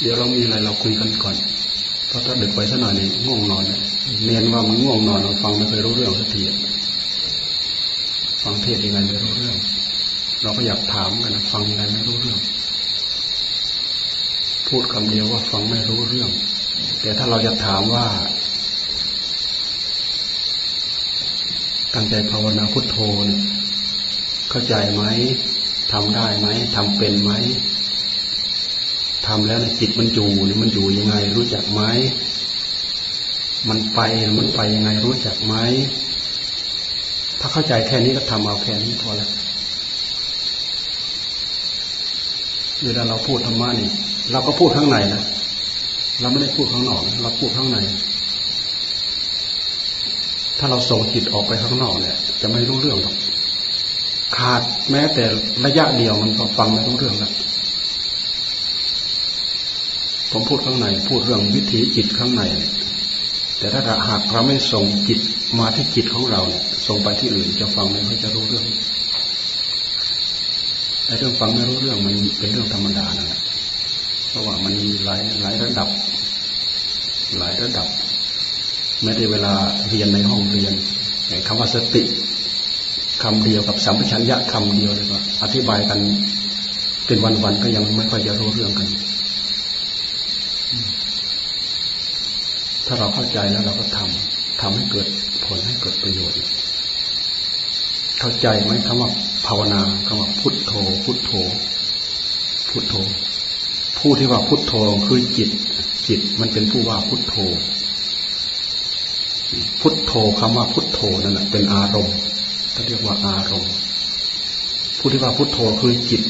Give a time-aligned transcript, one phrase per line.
[0.00, 1.36] เดี๋ยวเรามีอะไรเราคุยกันก่อน
[2.08, 3.64] เพราะถ้าดึกไปสักหน่อยนี่ง่วงนอน
[4.24, 6.42] เนียนว่ามันง่วงนอนเราฟังไม่เคยรู้เรื่องสักที
[8.42, 9.56] ฟังเทศยังไงไม่รู้เรื่อง
[10.42, 12.38] เราก็อยากถามกันฟังยังไงไม่รู้เรื่อง
[14.68, 16.30] พูดคำเดียวว่าฟังไม่รู้เรื่อง
[17.00, 18.06] แต่ถ้าเราจะถามว่า
[21.94, 22.96] ตั้งใจภาวนาพุทโธ
[24.50, 25.02] เข้าใจไหม
[25.92, 27.32] ทำได้ไหมทำเป็นไหม
[29.30, 31.80] ทำแล้วจิตมันอยู่นี่มันอยู่ยังไง รู้จักไหม
[33.68, 34.00] มันไป
[34.38, 35.54] มันไปยังไงรู้จักไหม
[37.40, 39.30] ถ้าเข้าใจแค่นี้ก็ทำเอาแค่นี้พอแล้ว
[42.84, 43.90] เวลาเราพูดธรรมะนี่
[44.32, 45.22] เราก็พูดข้างในนะ
[46.20, 47.78] เราไม่ได้พูดข้างนอก เราพูดข้างใน
[50.58, 53.16] ถ้าเราส่งจิตออกไปข้างนอกเนี่ย จะไม่รู้เรื่องหรอก
[54.36, 55.24] ขาดแม้แต่
[55.64, 57.32] ระยะเดียวมันก็ฟังไม่รู้เรื่องแล้ว
[60.30, 62.42] ผมพูดข้างใน พูดเรื่องวิถีจิตข้างใน
[63.58, 65.20] แต่ถ้าหากเราไม่ส่งจิต
[65.58, 68.66] มาที่จิตของเราเนี่ยส่งไปที่อื่นจะฟังไม่ค่อยจะรู้เรื่อง
[71.06, 73.40] ไอ้เรื่องฟังไม่รู้เรื่องมันเป็นเรื่องธรรมดานะ
[74.28, 75.88] เพราะว่ามันมีหลายหลายระดับ
[77.38, 77.86] หลายระดับ
[79.02, 79.54] ไม่ได้เวลา
[79.88, 80.72] เรียนในห้องเรียน
[81.46, 82.02] คำว่าสติ
[83.22, 85.98] คำเดียวกับสัมปชัญญะคำเดียวเลยว่าอธิบายกัน
[87.06, 88.88] เป็นวันๆก็ยังไม่ค่อยจะรู้เรื่องกัน
[92.86, 95.06] ถ้าเราเข้าใจแล้วเราก็ทำทำให้เกิด
[95.44, 96.36] ผลให้เกิดประโยชน์
[98.18, 99.10] เข้าใจไหมคำว่า
[99.46, 100.72] ภาวนาคำว่าพุทโธ
[101.04, 101.32] พุทโธ
[102.70, 102.94] พุทโธ
[103.98, 104.72] ผู้ที่ว่าพุทโธ
[105.06, 105.50] คือจิต
[106.08, 107.34] จิตมันเป็นผู้ว่าพุทโธ
[109.80, 112.16] พุทโธคำว่าพุทโธนั่นแหละเป็นอารมณ์
[112.74, 113.72] ก็เรียกว่าอารมณ์
[114.98, 116.22] ผู้ที่ว่าพุทโธคือจิต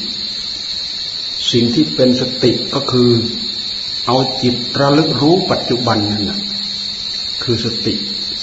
[1.51, 3.09] สิ่งที่เป็นสติก็คือ
[4.07, 6.39] เอาจิตระลึกรู้ปัจจุบันนั่นแหละ
[7.43, 7.93] คือสติ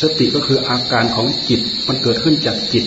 [0.03, 2.85] สติก็คืออาการของจิต มันเกิดขึ้นจากจิต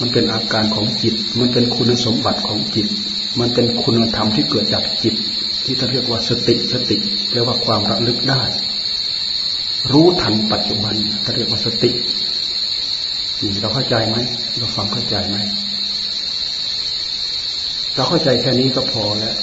[0.00, 2.86] มันเป็นอาการของจิต มันเป็นคุณสมบัติของจิต
[3.40, 5.14] มันเป็นคุณธรรมที่เกิดจากจิต
[5.64, 6.96] ที่เราเรียกว่าสติ สติ
[7.28, 8.42] แปลว่าความระลึกได้
[9.92, 10.94] รู้ทันปัจจุบัน
[11.36, 11.90] เรียกว่าสติ
[13.60, 14.16] เราเข้าใจไหม
[14.58, 15.36] เราฟังเข้าใจไหม
[17.94, 19.34] เราเข้าใจแค่นี้ก็พอแล้ว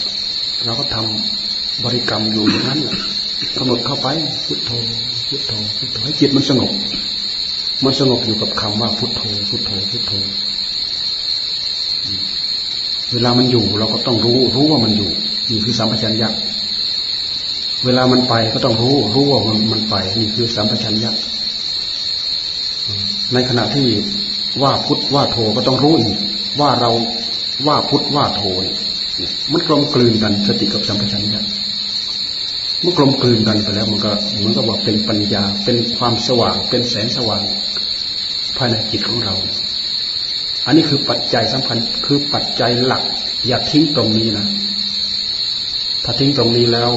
[0.65, 2.79] เราก็ทำบริกรรมอยู่อย่างนั้น
[3.55, 4.07] กำหนดเข้าไป
[4.45, 4.71] พุทโธ
[5.29, 6.71] พุทโธพุทโธให้จิตมันสงบ
[7.83, 10.11] มันสงบอยู่กับคำว่าพุทโธพุทโธพุทโธ
[13.13, 15.09] เวลามันอยู่เราก็ต้องรู้รู้ว่ามันอยู่
[15.49, 16.29] นี่คือสัมปชัญญะ
[17.85, 21.11] เวลามันไปก็ต้องรู้ รู้ว่ามันมันไปนี่คือสัมปชัญญะ
[23.33, 23.87] ในขณะที่
[24.61, 26.17] ว่าพุทธว่าโทก็ต้องรู้อีก
[26.59, 26.91] ว่าเรา
[27.67, 28.75] ว่าพุทธว่าโทนี่
[29.51, 31.43] มันกลมกลืนกันสติกับสัมปชัญญะ
[32.81, 37.43] เมื่อกลมกลืนกันไปแล้ว มันก็เหมือนกับว่าเป็นปัญญาเป็นความสว่าง เป็นแสงสว่าง
[38.57, 39.35] ภายในจิตของเรา
[40.65, 43.03] อันนี้คือปัจจัยสำคัญคือปัจจัยหลัก
[43.47, 44.45] อย่าทิ้งตรงนี้นะ
[46.03, 46.91] ถ้าทิ้งตรงนี้แล้ว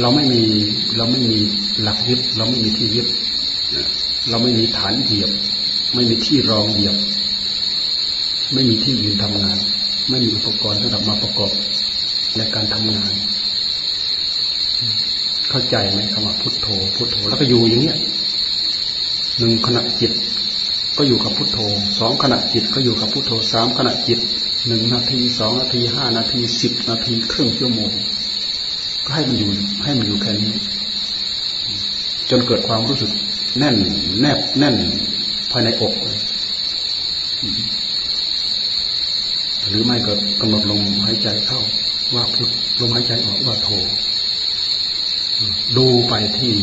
[0.00, 0.44] เราไม่มี
[0.96, 1.38] เราไม่มี
[1.82, 3.06] หลักยึด เราไม่มีที่ยึด
[4.30, 5.30] เราไม่มีฐานเหยียบ
[5.94, 6.96] ไม่มีที่รองเหยียบ
[8.52, 9.58] ไม่มีที่ยืนทำงาน
[10.08, 11.52] ไม่มีอุปกรณ์สำหรับมาประกอบ
[12.36, 13.12] ในการทำงาน
[15.50, 17.96] เข้าใจไหมคำว่าพุทโธ พุทโธ แล้วก็อยู่อย่างเนี้ย
[19.38, 20.12] หนึ่งขณะจิต
[20.98, 21.58] ก็อยู่กับพุทโธ
[21.98, 24.20] สองขณะจิตก็อยู่กับพุทโธสามขณะจิต
[24.66, 27.90] หนึ่งนาทีสองนาทีห้านาทีสิบนาทีครึ่งชั่วโมง
[29.04, 29.50] ก็ให้มันอยู่
[29.84, 30.52] ให้มันอยู่แค่นี้
[32.30, 33.10] จนเกิดความรู้สึก
[33.58, 33.76] แน่น
[34.20, 34.74] แนบแน่น
[35.50, 35.92] ภายในอก
[39.68, 41.60] หรือไม่ก็กำหนดลมหายใจเข้า
[42.14, 42.48] ว่าพุท
[42.80, 43.68] ลมหายใจออกว่าโท
[45.76, 46.54] ดูไปที่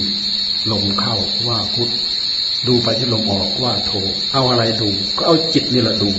[0.71, 1.15] ลมเข้า
[1.47, 1.89] ว่าพุท
[2.67, 3.91] ดูไปที่ลมออกว่าโท
[4.33, 6.09] เอาอะไรดู ก็เอาจิตนี่แหละดู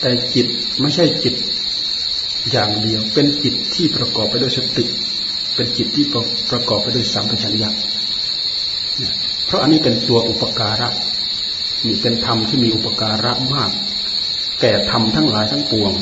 [0.00, 0.46] แต่จิต
[0.80, 1.34] ไม่ใช่จิต
[2.50, 4.84] อย่างเดียว เป็นจิตที่ประกอบไปด้วยสติ
[5.54, 6.04] เป็นจิตที่
[6.50, 7.70] ประกอบไปด้วยสัมปชัญญะ
[9.46, 10.88] เพราะอันนี้เป็นตัวอุปการะ
[11.86, 13.70] นี่เป็นธรรมที่มีอุปการะมาก
[14.60, 15.92] แก่ธรรมทั้งหลายทั้งปวง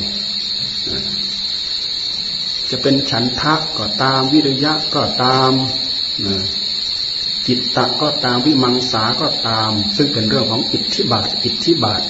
[2.71, 5.53] จะเป็นฉันทะก็ตามวิริยะก็ตาม
[7.47, 12.03] จิตตะก็ตามวิมังสาก็ตาม ซึ่งเป็นเรื่องของอิทธิบาท อิทธิบาท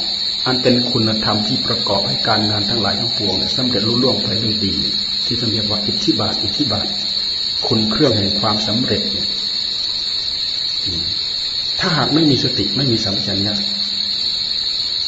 [0.47, 4.75] อันเป็นคุณธรรมที่ประกอบให้การงานทั้งหลายทั้งปวงสำเร็จรุ่ล่วงไปด้วยดี
[5.25, 6.87] ที่เรียกว่าอิทธิบาท อิทธิบาท
[7.67, 9.03] คุณเครื่องแห่งความสำเร็จ
[11.81, 13.55] ถ้าหากไม่มีสติไม่มีสัมปชัญญะ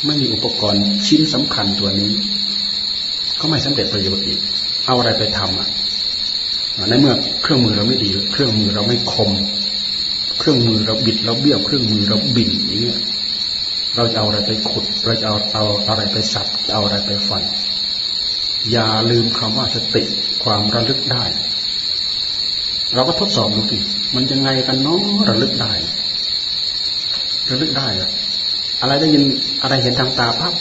[0.04, 2.12] ไม่มีอุปกรณ์ชิ้นสำคัญตัวนี้
[3.40, 4.40] ก็ไม่สำเร็จประโยชน์อีก
[4.86, 5.68] เอาอะไรไปทำอะ
[6.88, 9.30] ในเมื่อเครื่องมือเราไม่ดี เครื่องมือเราไม่คม
[10.38, 13.00] เครื่องมือเราบิดเราเบี้ยวเครื่องมือเราบินอย่างเงี้ย
[13.96, 17.42] เราจะเอาอะไรไปขุด เราจะเอาเอาอะไรไปสับจะเอาอะไรไปฟัน
[18.72, 20.02] อย่าลืมคำว่าสติ
[20.44, 21.24] ความระลึกได้
[22.94, 23.78] เราก็ทดสอบดูสิ
[24.14, 25.72] มันยังไงกันเนาะระลึกได้
[27.50, 28.10] ระลึกได้อะ
[28.86, 29.24] อะไรได้ยิน
[29.62, 30.54] อะไรเห็นทางตาปั๊บ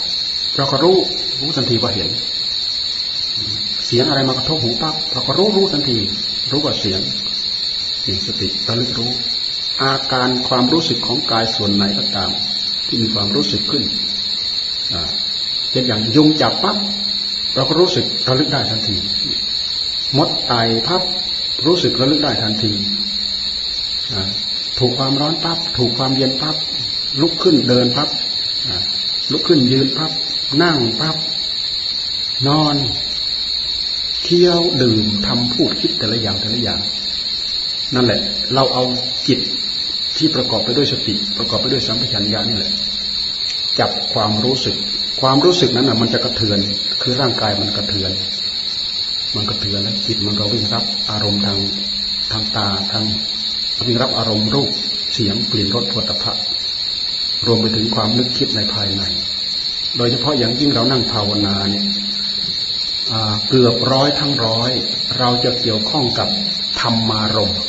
[0.58, 0.98] เราก็รู้
[1.42, 2.10] รู้ทันทีว่าเห็น
[3.86, 5.98] เสียงอะไรมากระทบหูปั๊บเราก็รู้รู้ทันที
[6.52, 7.00] รู้ว่าเสียง
[8.08, 9.10] นี่สติระลึกรู้
[9.82, 12.30] อาการความรู้สึกของกายส่วนไหนก็ตาม
[12.88, 13.84] ที่มีความรู้สึกขึ้น
[15.72, 16.78] เป็นอย่างยุงจับปั๊บ
[17.56, 18.96] เราก็รู้สึกระลึกได้ทันที
[20.18, 21.02] มดตายพับ
[21.66, 22.72] รู้สึกระลึกได้ทันที
[24.80, 26.56] ถูกความร้อนปั๊บถูกความเย็นปั๊บ
[27.22, 28.10] ลุกขึ้นเดินปั๊บ
[29.32, 30.12] ลุกขึ้นยืนปั๊บ
[30.62, 31.16] นั่งปั๊บ
[32.48, 32.76] นอน
[34.24, 36.80] เที่ยวดื่มทำพูดคิดแต่ละอย่างแต่ละอย่าง
[37.96, 38.22] นั่นแหละ
[38.54, 38.84] เราเอา
[39.28, 39.40] จิต
[40.18, 42.72] ที่ประกอบไปด้วยสติ ประกอบไปด้วยสัมปชัญญะนี่แหละ
[43.80, 44.76] จับความรู้สึก
[45.22, 46.60] ความรู้สึกนั้นอะ มันจะกระเทือน
[47.02, 48.12] คือร่างกายมันกระเทือน
[49.36, 51.60] มันกระเทือนแล้วจิตมันก็วิ่งรับอารมณ์ทาง
[52.32, 53.04] ทางตาทาง
[53.88, 54.70] วิ่งรับอารมณ์รูป
[55.14, 56.44] เสียงกลิ่นรสผลิภัณฑ์
[57.48, 59.04] รวมไปถึงความนึกคิดในภายใน
[59.98, 61.86] โดยเฉพาะอย่างยิ่งเรานั่งภาวนาเนี่ย
[63.50, 64.72] เกือบร้อยทั้งร้อย
[65.20, 66.30] เราจะเกี่ยวข้องกับ
[66.82, 67.60] ธรรมารมณ์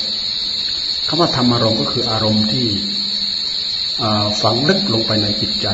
[1.09, 2.67] คำว่าธรรมารมณ์ก็คืออารมณ์ที่
[4.43, 5.69] ฝังลึกลงไปในจิตใจ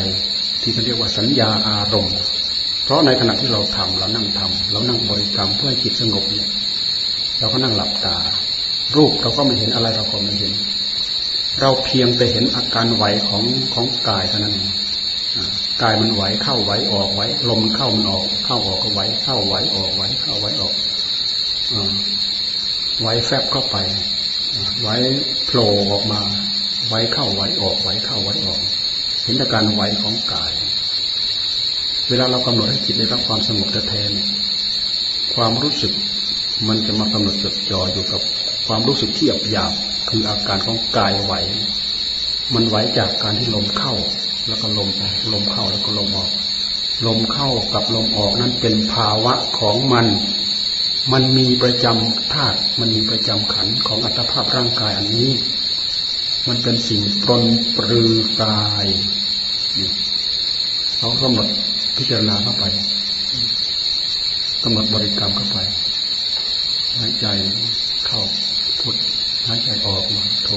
[0.63, 2.17] ที่เขาเรียกว่าสัญญาอารมณ์
[2.85, 6.49] เพราะในขณะที่เราทำเรานั่งทำเรานั่งบริกรรมเพื่อให้จิตสงบเนี่ย
[7.39, 8.17] เราก็นั่งหลับตา
[8.97, 10.53] รูปเราก็ไม่เห็นอะไรเราก็ไม่เห็น
[11.61, 13.45] เราเพียงแต่เห็นอาการไหวของ
[13.75, 14.57] ของกายเท่านั้น
[15.83, 17.21] กายมันไหวเข้าไหวออกไหว
[17.51, 20.75] ลมเข้ามันออก เข้าออกก็ไหวเข้าไหวออกไหวเข้าไหวออก
[23.01, 23.77] ไหวแฟบเข้าไป
[24.81, 24.89] ไหว
[25.47, 26.21] โผล่ออกมา
[26.89, 28.61] ไหวเข้าไหวออกไหวเข้าไหวออก
[29.25, 30.53] เห็นอาการไหวของกาย
[32.09, 35.93] เวลาเรากำหนดให้จิตได้รับความสงบแท้ๆความรู้สึก
[36.69, 38.23] มันจะมากำหนดจดจ่ออยู่กับ
[38.67, 39.73] ความรู้สึกที่หยาบ
[40.09, 41.33] คืออาการของกายไหว
[42.55, 43.95] มันไหวจากการที่ลมเข้า
[44.49, 46.31] แล้วก็ลมออกลมเข้าแล้วก็ลมออก
[47.07, 50.07] ลมเข้ากับลมออกนั้นเป็นภาวะของมัน
[51.13, 55.31] มันมีประจำธาตุมันมีประจำขันของอัตภาพร่างกายอันนี้
[56.49, 57.45] มันเป็นสิ่งปรน
[57.77, 58.13] ปรือ
[58.43, 58.87] กาย
[60.99, 61.49] เขากำหนด
[61.97, 62.65] พิจารณาเข้าไป
[64.63, 65.59] กำหนดบริกรรมเข้าไป
[66.99, 67.27] หายใจ
[68.07, 68.23] เข้า
[69.47, 70.51] หายใจออกมาโท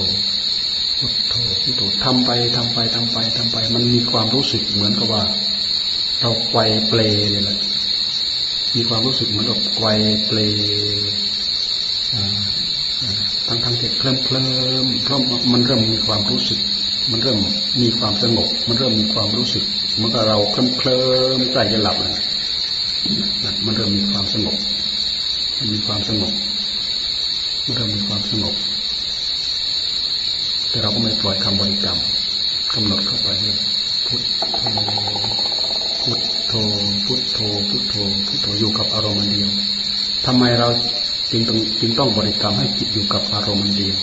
[0.98, 5.22] พุทโธพุทโธทำไปทำไปทำไปทำไป มันมีความรู้สึกเหมือนกับว่า
[6.20, 7.00] เราไกวเปล
[7.30, 7.58] เลยแหละ
[8.76, 9.86] มีความรู้สึกเหมือนกับไกว
[10.26, 10.38] เปล
[13.46, 14.42] ทั้งทั้งที่เคลิ้มเคลิ้
[14.84, 15.20] มเพราะ
[15.52, 16.60] มันเริ่มมีความรู้สึก
[17.10, 17.38] มันเริ่ม
[17.82, 19.64] มีความสงบ มันเริ่มมีความรู้สึก
[19.96, 21.02] เมือนกับเราเคลิ้มเคลิ้
[21.36, 22.22] มใกล้จะหลับเลย
[23.64, 24.56] มันเริ่มมีความสงบ
[25.72, 26.32] มีความสงบ
[27.64, 28.54] มันเริ่มมีความสงบ
[30.76, 31.98] แต่เราก็ไม่ปล่อยคำบริกรรม
[32.72, 33.58] กำหนดเข้าไปเลย
[34.06, 34.22] พุท
[34.56, 34.62] โธ
[36.02, 36.52] พุทโธ
[37.06, 37.38] พุทโธ
[37.68, 37.94] พุทโธ
[38.26, 39.50] พุทโธอยู่กับอารมณ์เดียว
[40.26, 40.68] ทำไมเรา
[41.32, 43.96] จึงต้องจึงต้องบริกรรมให้จิตอยู่กับอารมณ์เดียว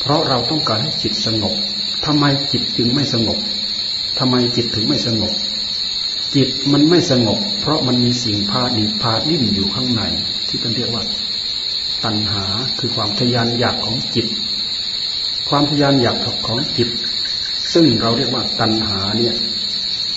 [0.00, 1.54] เพราะเราต้องการให้จิตสงบ
[2.06, 3.38] ทำไมจิตจึงไม่สงบ
[4.18, 5.32] ทำไมจิตถึงไม่สงบ
[6.34, 10.02] จิตมันไม่สงบ เพราะมันมีสิ่งพาดีพาดิ้นอยู่ข้างใน
[10.48, 11.04] ที่เป็นเรียกว่า
[12.04, 12.44] ตัณหา
[12.78, 14.28] คือความทยานอยากของจิต
[15.48, 16.88] ความทยานอยากของจิต
[17.72, 19.34] ซึ่งเราเรียกว่าตัณหาเนี่ย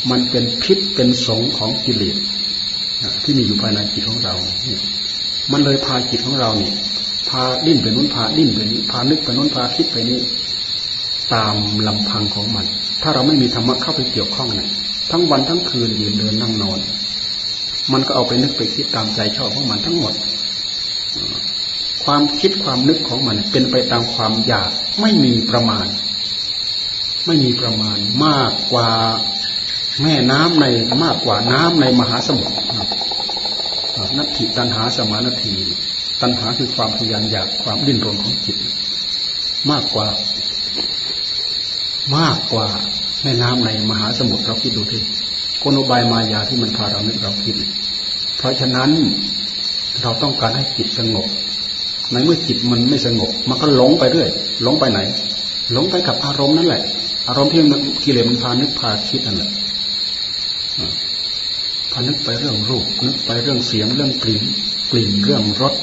[0.10, 2.18] มันเป็นพิษเป็นสงของกิเลส
[3.24, 4.82] ที่มีอยู่ภายในจิตของเราเนี่ย
[5.52, 6.74] มันเลยพาจิตของเราเนี่ย
[7.30, 10.20] พาดิ้นไปนู้นพาดิ้นไปนี้พานึกไปนู้นพาคิดไปนี้
[11.34, 11.56] ตาม
[11.88, 12.66] ลำพังของมัน
[13.02, 14.70] ถ้าเราไม่มีธรรมะเข้าไปเกี่ยวข้องเนี่ย
[15.12, 16.80] ทั้งวันทั้งคืนยืนเดินนั่งนอน
[17.94, 20.14] มันก็เอาไปนึกไปคิดตามใจชอบของมันทั้งหมด
[22.08, 24.72] ความคิดความนึกของมัน เป็นไปตามความอยาก
[25.02, 25.88] ไม่มีประมาณ
[27.26, 28.90] ไม่มีประมาณมากกว่า
[30.02, 30.66] แม่น้ำใน
[31.04, 32.56] มากกว่าน้ำในมหาสมุทร
[34.18, 35.56] นัตถิตันหาสมานาที
[36.22, 38.58] ตันหาคือความพยายามอยากความดิ้นรนของจิต
[39.72, 40.08] มากกว่า
[42.18, 42.68] มากกว่า
[43.24, 45.00] แม่น้ำในมหาสมุทรเราคิดดูที
[45.64, 47.56] กลบายมายาที่มันพาเรานึกเราคิด
[48.38, 48.90] เพราะฉะนั้น
[50.02, 51.28] เราต้องการให้จิตสงบ
[52.12, 54.30] ในเมื่อจิตมันไม่สงบ มันก็หลงไปเรื่อย
[54.64, 55.00] หลงไปไหน
[55.72, 56.84] หลงไปกับอารมณ์นั่นแหละ
[57.28, 57.62] อารมณ์ที่
[58.04, 59.50] กิเลสมันพานึกพาคิดนั่นแหละ
[61.92, 64.44] พอพนึกไปเรื่องรูปนึกไปเรื่องเสียงเรื่องกลิ่น
[64.92, 65.74] กลิ่นเรื่องรส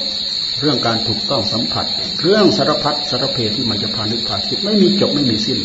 [0.60, 1.84] เรื่องการถูกต้องสัมผัส
[2.22, 5.58] เรื่องสารพัดสารเพที่มันจะพานึกพาคิดไม่มีจบไม่มีสิ้น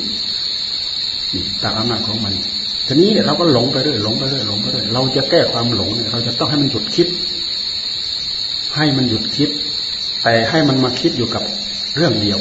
[1.63, 2.33] ตามอำนาจของมัน
[2.87, 7.07] ทีนี้เราก็หลงไปเรื่อยหลงไปเรื่อยหลงไปเรื่อยเราจะแก้ความหลงเนี่ยเราจะต้องให้มันหยุดคิด
[8.75, 9.49] ให้มันหยุดคิด
[10.23, 11.43] แต่ให้มันมาคิดอยู่กับ
[11.95, 12.39] เรื่องเดียว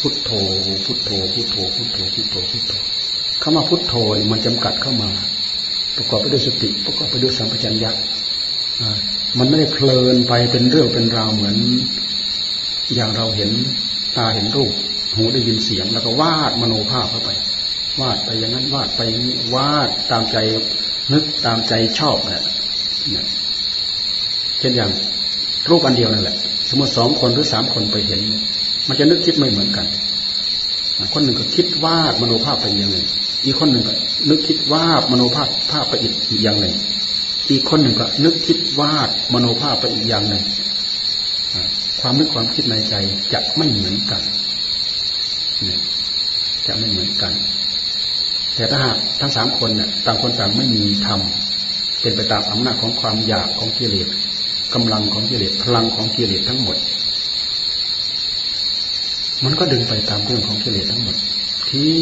[0.00, 0.30] พุทโธ
[0.84, 2.72] พุทโธ พุทโธ พุทโธ พุทโธ พุทโธ
[3.42, 3.94] คำว่าพุทโธ
[4.32, 5.10] มันจำกัดเข้ามา
[5.96, 7.90] ประกอบไปด้วยสติ ประกอบไปด้วยสัมปชัญญะ
[9.38, 11.56] มันไม่ได้เพลินไปเป็นเรื่องเป็นราวเหมือน
[12.94, 13.50] อย่างเราเห็น
[14.16, 14.72] ตาเห็นรูป
[15.14, 17.30] หูได้ยินเสียงแล้วก็วาดมโนภาพเข้าไป
[18.00, 19.00] วาดไปอย่างนั้นวาดไป
[19.54, 20.36] วาดตามใจ
[21.12, 22.42] นึกตามใจชอบเนี่ย
[24.58, 24.90] เช่นอย่าง
[25.68, 26.36] รูปอันเดียวนั่นแหละ
[26.70, 28.20] สมมติสองคนหรือสามคนไปเห็น
[28.88, 29.86] มันจะนึกคิดไม่เหมือนกัน
[31.14, 33.06] คนหนึ่งก็คิดวาดมโนภาพไปอย่างหนึ่ง
[33.44, 33.92] อีกคนหนึ่งก็
[34.30, 36.74] นึกคิดวาดมโนภาพภาพไปอีกอย่างหนึ่ง
[37.50, 40.42] อีกคนหนึ่งก็นึกคิดวาดมโนภาพไปอีกอย่างหนึ่ง
[42.00, 42.94] ความนึกความคิดในใจ
[43.32, 44.22] จะไม่เหมือนกัน
[46.66, 47.32] จะไม่เหมือนกัน
[48.54, 51.20] แต่ถ้าหากทั้งสามคนเนี่ยต่างคนต่างไม่มีธรรม
[52.00, 54.08] เป็นไปตามอำนาจของความอยากของกิเลส
[54.74, 56.76] กำลังของกิเลสพลังของกิเลสทั้งหมด
[59.44, 61.16] มันก็ดึงไปตามเรื่องของกิเลสทั้งหมด
[61.70, 61.92] ที่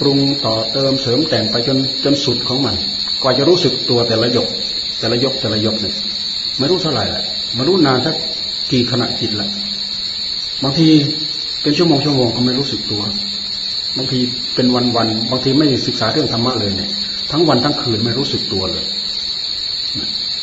[0.00, 2.74] ปรุงต่อเติมเสริมแต่งไปจนจนสุดของมัน
[3.22, 4.48] กว่าจะรู้สึกตัวแต่ละหยก
[4.98, 5.94] แต่ละยกแต่ละยกเนี่ย
[6.58, 7.24] ไม่รู้เท่าไหร่แหละ
[7.56, 8.14] ไม่รู้นานสัก
[8.72, 9.48] กี่ขณะจิตละ
[10.62, 10.88] บางที
[11.62, 13.02] เป็นชั่วโมงชั่วโมงก็ไม่รู้สึกตัว
[13.96, 14.18] บางที
[14.54, 16.90] เป็นวันวันบางทีไม่ศึกษาเรื่องธรรมะเลยเนี่ย
[17.30, 18.86] ทั้งวันทั้งคืนไม่รู้สึกตัวเลย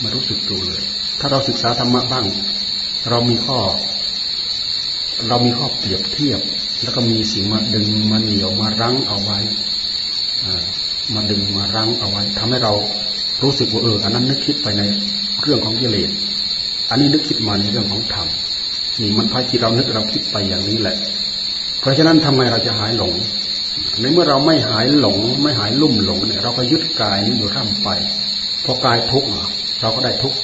[0.02, 0.82] ไม่รู้สึกตัวเลย
[1.20, 2.26] ถ้าเราศึกษาธรรมะบ้าง
[3.10, 3.60] เรามีข้อ
[5.28, 6.42] เรามีข้อเปรียบเทียบ
[6.84, 9.40] แล้วก็มีสิ่งมาดึงมาเหนี่ยวมารั้งเอาไว้
[11.14, 12.74] มาดึงมารั้งเอาไว้ทำให้เรา
[13.44, 14.84] รู้สึกว่าเอออันนั้นนึกคิดไปใน
[15.42, 16.10] เรื่องของกิเลส
[16.90, 18.28] อันนี้นึกคิดมาในเรื่องของธรรม
[19.02, 20.98] นี่มันพาจิตเรานึกเราคิดไปอย่างนี้แหละ
[21.80, 23.14] เพราะฉะนั้นทำไมเราจะหายหลง
[24.00, 27.90] ในเมื่อเราไม่หายหลง ไม่หายลุ่มหลงเนี่ยเราก็ยึดกายนี้อยู่ร่ำไป
[28.66, 29.30] พอกายทุกข์
[29.82, 30.38] เราก็ได้ทุกข์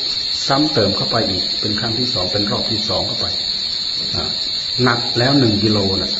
[0.47, 3.25] ซ้ำเติมเข้าไปอีก เป็นครั้งที่สองเป็นรอบที่สองเข้าไป
[4.83, 6.11] หนักแล้วหนึ่งกิโลนะ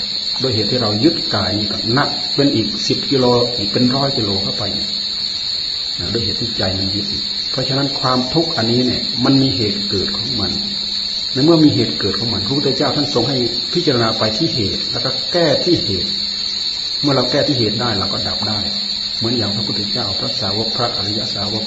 [0.41, 3.25] ด้วยเหตุที่เรายึดกายกับหนักเป็นอีกสิบกิโล
[3.57, 4.87] อีกเป็นร้อยกิโลเข้าไปอีก
[6.13, 7.05] ด้วยเหตุที่ใจมันยึด
[7.51, 10.51] เพราะฉะนั้นความทุกข์อันนี้เนี่ยมันมีเหตุเกิดของมัน
[11.33, 13.37] ในเมื่อมีเหตุเกิดของมันพระพุทธเจ้าท่านทรงให้
[13.73, 16.09] พิจารณาไปที่เหตุ แล้วก็แก้ที่เหตุ
[17.01, 18.59] เมื่อเราแก้ที่เหตุได้เราก็ดับได้
[19.17, 21.63] เหมือนอย่างพระพุทธเจ้า พระสาวกพระอริยสาวก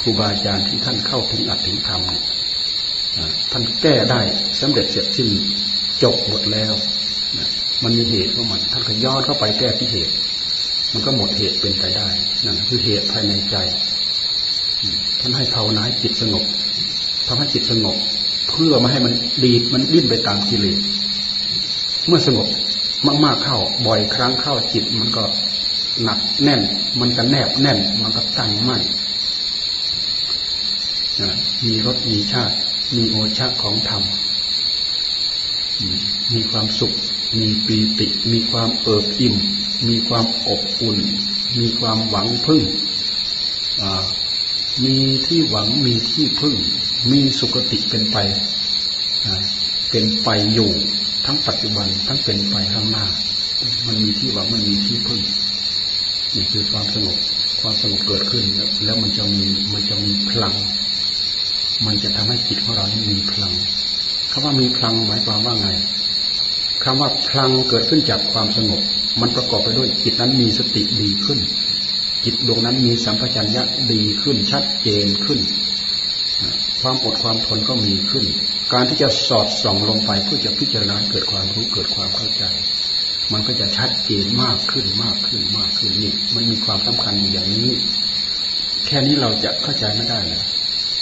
[0.00, 2.00] ครูบาอาจารย์ที่ท่านเข้าถึงอัตถึงธรรม
[3.52, 4.20] ท่านแก้ได้
[4.60, 5.28] สำเร็จเสร็จสิ้น
[6.02, 6.72] จบหมดแล้ว
[7.82, 10.14] มันมีเหตุของมันท่านก็ย้อนเข้าไปแก้ที่เหตุ
[10.92, 12.08] มันก็หมดเหตุเป็นไปได้
[12.44, 13.56] นั่นคือเหตุภายในใจ
[15.20, 16.44] ท่านให้ภาวนาจิตสงบ
[17.26, 17.96] ทำให้จิตสงบ
[18.50, 19.12] เพื่อไม่ให้มัน
[19.44, 20.78] ดีดมันดิ้นไปตามกิเลส
[22.06, 22.48] เมื่อสงบ
[23.24, 25.24] มากๆเข้าบ่อยครั้งเข้าจิตมันก็
[26.04, 26.60] หนักแน่น
[27.00, 28.82] มันก็แนบแน่น มันก็ตั้งมั่น
[31.66, 32.54] มีรสมีชาติ
[32.96, 34.02] มีโอชาของธรรม
[36.34, 36.92] มีความสุข
[37.38, 39.36] มีปีติ มีความเอิบอิ่ม
[39.88, 40.98] มีความอบอุ่น
[41.58, 42.62] มีความหวังพึ่ง
[44.84, 46.54] มีที่หวังมีที่พึ่ง
[47.10, 48.16] มีสุขติเป็นไป
[49.90, 50.70] เป็นไปอยู่
[51.24, 53.06] ทั้งปัจจุบันทั้งเป็นไปข้างหน้า
[53.86, 55.20] มันมีที่หวังมันมีที่พึ่ง
[56.34, 57.18] นี่คือความสงบ
[57.60, 58.44] ความสงบเกิดขึ้น
[58.84, 60.54] แล้วมันจะมีมันจะมีพลัง
[61.86, 63.52] มันจะทำให้จิตของเรานี้มีพลัง
[64.32, 65.68] คำว่ามีพลังหมายความว่าไง
[66.84, 68.80] คำว่าพลังเกิดขึ้นจากความสงบ
[69.20, 71.38] มันประกอบไปด้วยจิตนั้นมีสติดีขึ้น
[72.24, 75.40] จิตดวงนั้นมีสัมปชัญญะดีขึ้นชัดเจนขึ้น
[76.80, 78.24] ความอดความทนก็มีขึ้น
[78.72, 82.44] การที่จะสอดส่องลงไปเพื่อจะพิจารณาเกิดความรู้เกิดความเข้าใจ
[83.32, 87.70] มันก็จะชัดเจนมากขึ้นมากขึ้นมากขึ้นนี่มันมีความสำคัญอย่างนี้
[88.86, 90.42] แค่นี้เราจะเข้าใจไม่ได้เลย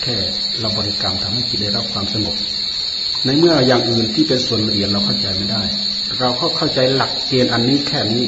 [0.02, 0.16] แค่
[0.60, 2.36] เราบริกรรมทำให้จิตได้รับความสงบ
[3.24, 5.62] ในเมื่ออย่างอื่นที่เป็นส่วนละเอียดเราเข้าใจไม่ได้
[6.18, 8.24] เราก็เข้าใจหลักเกณฑ์อันนี้แค่นี้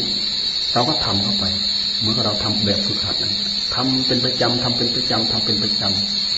[0.73, 1.45] เราก็ทำเข้าไป
[1.99, 3.35] เหมือนกับเราทำแบบฝึกหัดนั้น
[3.75, 5.83] ทำเป็นประจำทำเป็นประจำทำเป็นประจ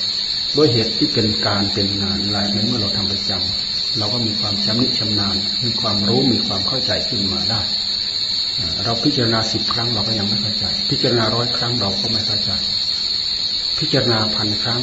[0.00, 7.62] ำด้วยเหตุที่เป็นการเป็นงานลายเมื่อเราทำประจำเราก็มีความชำนิชำนาญ มีความรู้มีความเข้าใจขึ้นมาได้
[8.84, 12.50] เราพิจารณาสิบครั้งเราก็ยังไม่เข้าใจ พิจารณาร้อยครั้งเราก็ไม่เข้าใจ
[13.78, 14.82] พิจารณาพันครั้ง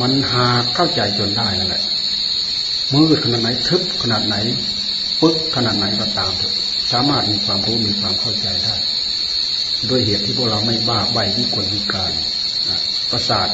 [0.00, 1.82] มันหาเข้าใจจนได้นั่นแหละ
[2.92, 4.36] มืดขนาดไหนทึบขนาดไหน
[5.20, 6.54] ปึ๊กขนาดไหนก็ตามเถอะ
[6.92, 8.74] สามารถมีความรู้มีความเข้าใจได้
[9.88, 12.12] ด้วยเหตุที่พวกเราไม่บ้าใบที่ควรมีการ
[13.10, 13.48] ประสาท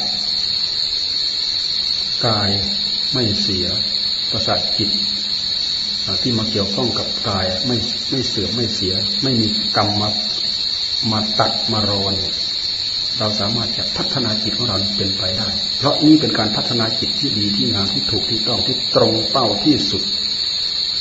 [2.25, 2.49] กาย
[3.13, 3.65] ไม่เสีย
[4.31, 4.89] ประสาทจิต
[6.21, 7.75] ที่มาเกี่ยวข้องกับกายไม่
[8.09, 9.47] ไม่เสื่อมไม่เสีย ไม่มี
[9.77, 10.09] กรรมมา
[11.11, 20.03] มาตัดมารอนเเราสามารถจะพัฒนาจิตของเราเป็นไปได้ เพราะนี่เป็นการพัฒนาจิตที่ดีที่งามที่ถูกที่ต้องที่ตรงเป้าที่สุด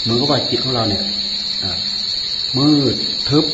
[0.03, 1.03] เหมือนกับว่าจิตของเราเนี่ย
[2.57, 2.97] มืด
[3.29, 3.45] ทึบ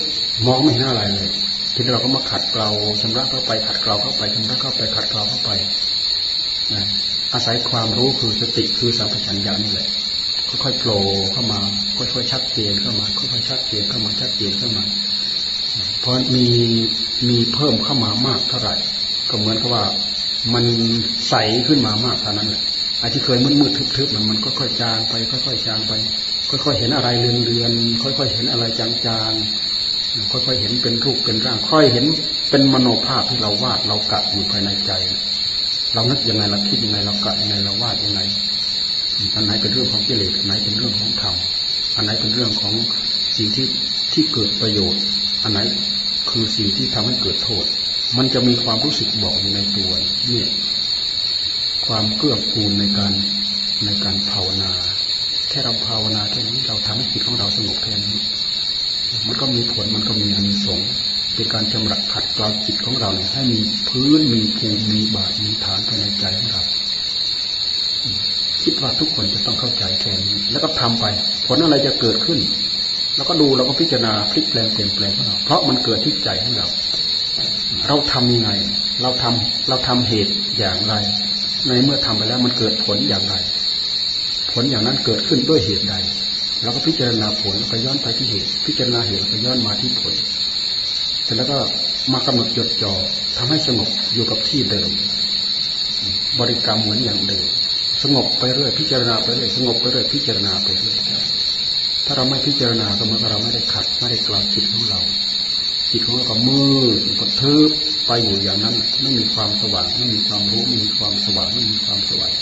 [0.46, 1.30] มองไม่เห็นอะไรเลย
[1.74, 5.50] ทีนี้เราก็มาขัดเกลาชำระเข้าไปขัดเกลาเข้าไปชำระเข้าไปขัดเกลาเข้าไป
[7.32, 9.88] อาศัยความรู้คือสติคือสัมปชัญญะนี่แหละ
[10.48, 11.00] ค่อยๆโผล่
[11.32, 11.60] เข้ามา
[11.98, 14.84] ค่อยๆชัดเจนเข้ามาค่อยๆชัดเจนเข้ามาชัดเจนเข้ามา
[16.00, 16.46] เพราะมี
[17.28, 18.74] มีเพิ่มเข้ามามากเท่าไหร่
[19.30, 19.84] ก็เหมือนกับว่า
[20.54, 20.64] มัน
[21.28, 21.34] ใส
[21.68, 22.62] ขึ้นมามากเท่านั้นแหละ
[22.98, 25.92] ไอ้ที่เคยมืดๆทึบๆมันมันค่อยๆจางไป ค่อยๆจางไป
[26.50, 27.08] ค่อยๆเห็นอะไร
[27.46, 28.88] เรือนๆค่อยๆเห็นอะไรจา
[29.30, 32.04] งๆค่อยๆเห็นเป็นรูปเป็นร่าง ค่อยเห็น
[32.50, 34.92] เป็นมโนภาพที่เราวาดเรากะอยู่ภายในใจ
[35.94, 38.20] เรานึกยังไงเราคิดยังไงเรากะยังไงเราวาดยังไง
[39.34, 41.34] อันไหนเป็นเรื่องของกิเลสอันไหนเป็นเรื่องของธรรม
[41.96, 42.74] อันไหนเป็นเรื่องของ
[43.36, 43.66] สิ่งที่
[44.12, 45.02] ที่เกิดประโยชน์
[45.42, 45.60] อันไหน
[46.30, 47.64] คือสิ่งที่ทำให้เกิดโทษ
[48.16, 49.90] มันจะมีความรู้สึกบอกอยู่ในตัว
[50.26, 50.48] เนี่ย
[51.86, 53.12] ความเกื้อกูลในการ
[53.84, 54.72] ในการภาวนา
[55.48, 58.18] แค่เราภาวนาแค่นี้เราทำให้จิตของเราสงบแค่นี้
[59.26, 60.88] มันก็มีผลมันก็มีอานิสงส์
[61.34, 66.62] เป็นการชำระขัดเกลาจิตของเราให้มีพื้นมีภูมิมีบาทมีฐานภายในใจของเรา
[68.62, 71.04] คิดว่าทุกคนจะต้องเข้าใจแค่นี้แล้วก็ทำไป
[71.46, 72.38] ผลอะไรจะเกิดขึ้น
[73.18, 76.68] แล้วก็ดูเราก็พิจารณาพลิกแปลงเปลี่ยนแปลงของเราเพราะมันเกิดที่ใจของเรา
[77.86, 78.50] เราทำยังไง
[79.02, 80.94] เราทำเราทำเหตุอย่างไร
[81.68, 83.34] ในเมื่อทำไปแล้วมันเกิดผลอย่างไร
[84.52, 85.94] ผลอย่างนั้นเกิดขึ้นด้วยเหตุใด
[86.62, 90.14] เราก็พิจารณาผลแล้วก็ย้อนไปที่เหตุ พิจารณาเหตุแล้วก็ย้อนมาที่ผล
[91.24, 91.58] เสร็จแล้วก็
[92.12, 92.92] มากำหนดจดจ่อ
[93.36, 94.90] ทำให้สงบอยู่กับที่เดิม
[96.38, 97.46] บริกรรมเหมือนอย่างเดิม
[98.02, 100.96] สงบไปเรื่อยพิจารณาไปเรื่อยสงบไปเรื่อยพิจารณาไปเรื่อย
[102.08, 105.00] ถ้าเราไม่พิจารณาก็เหมือนเราไม่ได้ขัดไม่ได้กลางจิตของเรา
[105.90, 106.62] จิตของเราก็มื
[106.96, 107.70] ดก็ทึบ
[108.06, 112.32] ไปอยู่อย่างนั้นไม่มีความสว่างไม่มีความรู้ไม่มีความสว่างไม่มีความสว่าง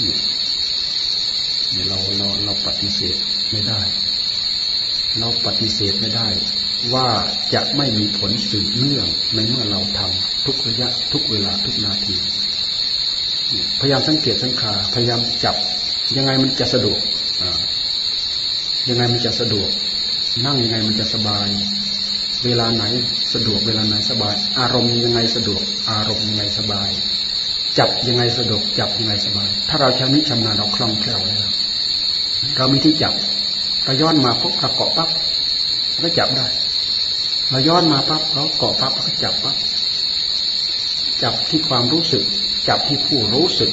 [0.00, 3.16] เนี่ยเราเราเราปฏิเสธ
[3.52, 3.80] ไม่ได้
[5.18, 6.28] เราปฏิเสธไม่ได้
[6.94, 7.08] ว่า
[7.54, 12.14] จะไม่มีผลสืบเนื่องในเมื่อเราทำทุกระยะทุกเวลาทุกนาที
[13.80, 15.56] พยายามสังเกตสังขาพยายามจับ
[16.16, 17.00] ยังไงมันจะสะดวก
[18.88, 19.70] ยังไงมันจะสะดวก
[20.44, 21.48] นั่งยังไงมันจะสบาย
[22.44, 22.84] เวลาไหน
[23.34, 26.90] สะดวกเวลาไหนสบาย อารมณ์ยังไงสะดวก อารมณ์ยังไงสบาย
[27.78, 31.40] จับยังไงสะดวก จับยังไงสบาย ถ้าเราชำนิชำนาญเราคล่องแคล่วแล้ว
[32.56, 33.14] เรามีที่จับ
[33.84, 35.08] เราย้อนมาปุ๊บเราเกาะปั๊บ
[36.02, 36.46] ก็จับได้
[37.50, 39.56] เราย้อนมาปั๊บเราเกาะปั๊บก็จับปั๊บ
[41.22, 42.22] จับที่ความรู้สึก
[42.68, 43.70] จับที่ผู้รู้สึก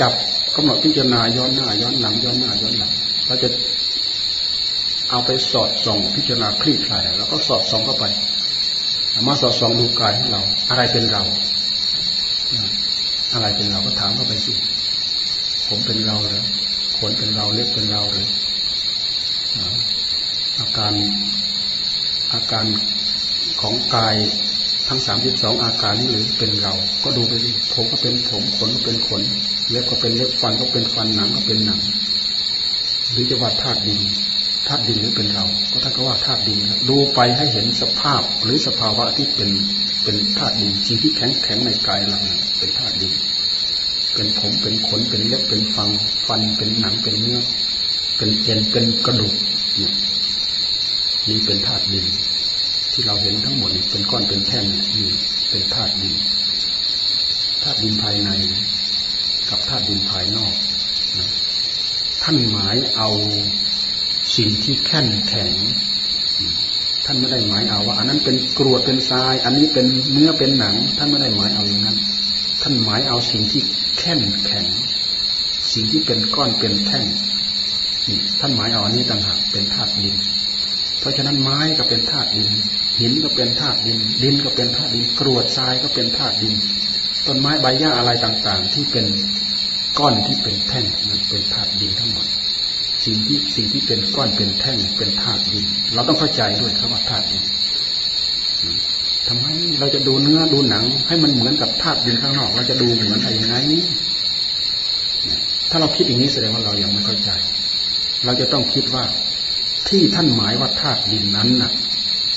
[0.00, 0.12] จับ
[0.54, 2.92] กำหนดพิจารณาย้อนหน้าย้อนหลังย้อนหน้าย้อนหลัง
[3.26, 3.48] เราจะ
[5.10, 8.04] เอาไปสอดส่องพิจารณาคลี่คลายแล้วก็สอดส่องเข้าไป
[9.26, 11.22] มาสอดส่องดูกายของเรา อะไรเป็นเรา
[13.32, 14.52] อะไรเป็นเราก็ถามเข้าไปสิ
[15.68, 16.44] ผมเป็นเราหรือ
[16.98, 18.26] ขนเป็นเราเล็บเป็นเราหรือ
[20.58, 20.92] อาการ
[22.32, 22.64] อาการ
[23.60, 24.16] ของกาย
[24.88, 29.22] ทั้งสามสิบสองอาการนี้หรือเป็นเรา ก็ดูไปดิผมก็เป็นผมขนก็เป็นขน
[29.70, 31.80] เล็บก็เป็นเล็บฟันก็เป็นฟันหนังก็เป็นหนัง
[33.10, 34.00] หรือจะว่าธาตุดิน
[34.68, 39.50] ธาตุดินหรือเป็นเรา ก็ท่านก็ว่าธาตุดินดูไปให้เห็นสภาพหรือสภาวะที่เป็น
[40.04, 42.18] เป็นธาตุดินสิ่งที่แข็งแข็งในกายเรา
[42.58, 43.12] เป็นธาตุดิน
[44.14, 45.90] เป็นผมเป็นขนเป็นเล็บเป็นฟัง
[46.26, 47.40] ฟันเป็นหนังเป็นเนื้อ
[48.16, 49.34] เป็นเอ็นเป็นกระดูก
[51.28, 52.06] นี่เป็นธาตุดิน
[52.92, 54.64] ที่เราเห็นทั้งหมดเป็นก้อนเป็นแท่ง
[54.96, 55.08] นี่
[55.50, 56.14] เป็นธาตุดิน
[57.62, 58.30] ธาตุดินภายใน
[59.48, 60.54] กับธาตุดินภายนอก
[62.22, 63.10] ท่านหมายเอา
[64.36, 65.50] สิ่งที่แข็งแข็ง
[67.04, 71.96] ท่านไม่ได้หมายเอาว่า อันนั้นเป็นกรวดเป็นทราย อันนี้เป็นเนื้อเป็นหนัง ท่านไม่ได้หมายเอาอย่างนั้น
[72.62, 73.62] ท่านหมายเอาสิ่งที่
[73.98, 74.64] แข็งแข็ง
[75.72, 77.04] สิ่งที่เป็นก้อนเป็นแท่ง
[78.40, 80.14] ท่านหมายเอาอันนี้ต่างหากเป็นธาตุดิน
[81.00, 82.50] เพราะฉะนั้นไม้ก็เป็นธาตุดิน
[83.00, 86.54] หินก็เป็นธาตุดิน ดินก็เป็นธาตุดิน กรวดทรายก็เป็นธาตุดิน
[87.26, 89.06] ต้นไม้ใบหญ้าอะไรต่างๆ ที่เป็น
[89.98, 92.26] ก้อนที่เป็นแท่งมันเป็นธาตุดินทั้งหมด
[93.06, 95.64] สิ่งที่สิ่งที่เป็นก้อนเป็นแท่งเป็นธาตุดิน
[95.94, 97.42] เราต้องเข้าใจด้วยคำว่าธาตุดิน
[99.28, 99.46] ทำไม
[99.80, 103.82] เราจะดูเนื้อดูหนัง ให้มันเหมือนกับธาตุดินข้างนอก เราจะดูเหมือนอะไรยังไงนี้
[105.70, 107.30] ถ้าเราคิดอย่างนี้แสดงว่าเรายังไม่เข้าใจ
[108.24, 109.04] เราจะต้องคิดว่า
[109.88, 111.72] ที่ท่านหมายว่าธาตุดินนั้นน่ะ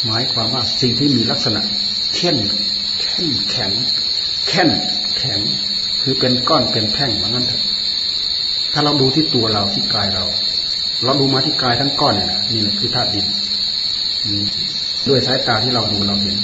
[0.06, 1.62] หมายความว่าสิ่งที่มีลักษณะ
[2.16, 2.38] เข้น
[3.04, 3.72] เข้นแข็ง
[4.48, 4.70] แข็ง
[5.18, 5.40] แข็ง
[6.02, 7.64] คือเป็นก้อนเป็นแท่งเหมือนกันเถอะ
[8.74, 10.26] ถ้าเราดูที่ตัวเราที่กายเรา
[11.04, 13.26] เราดูมาที่กายทั้งก้อนเนี่ยนี่แหละคือธาตุดิน
[15.08, 16.38] ด้วยสายตาที่เราดูเราเห็น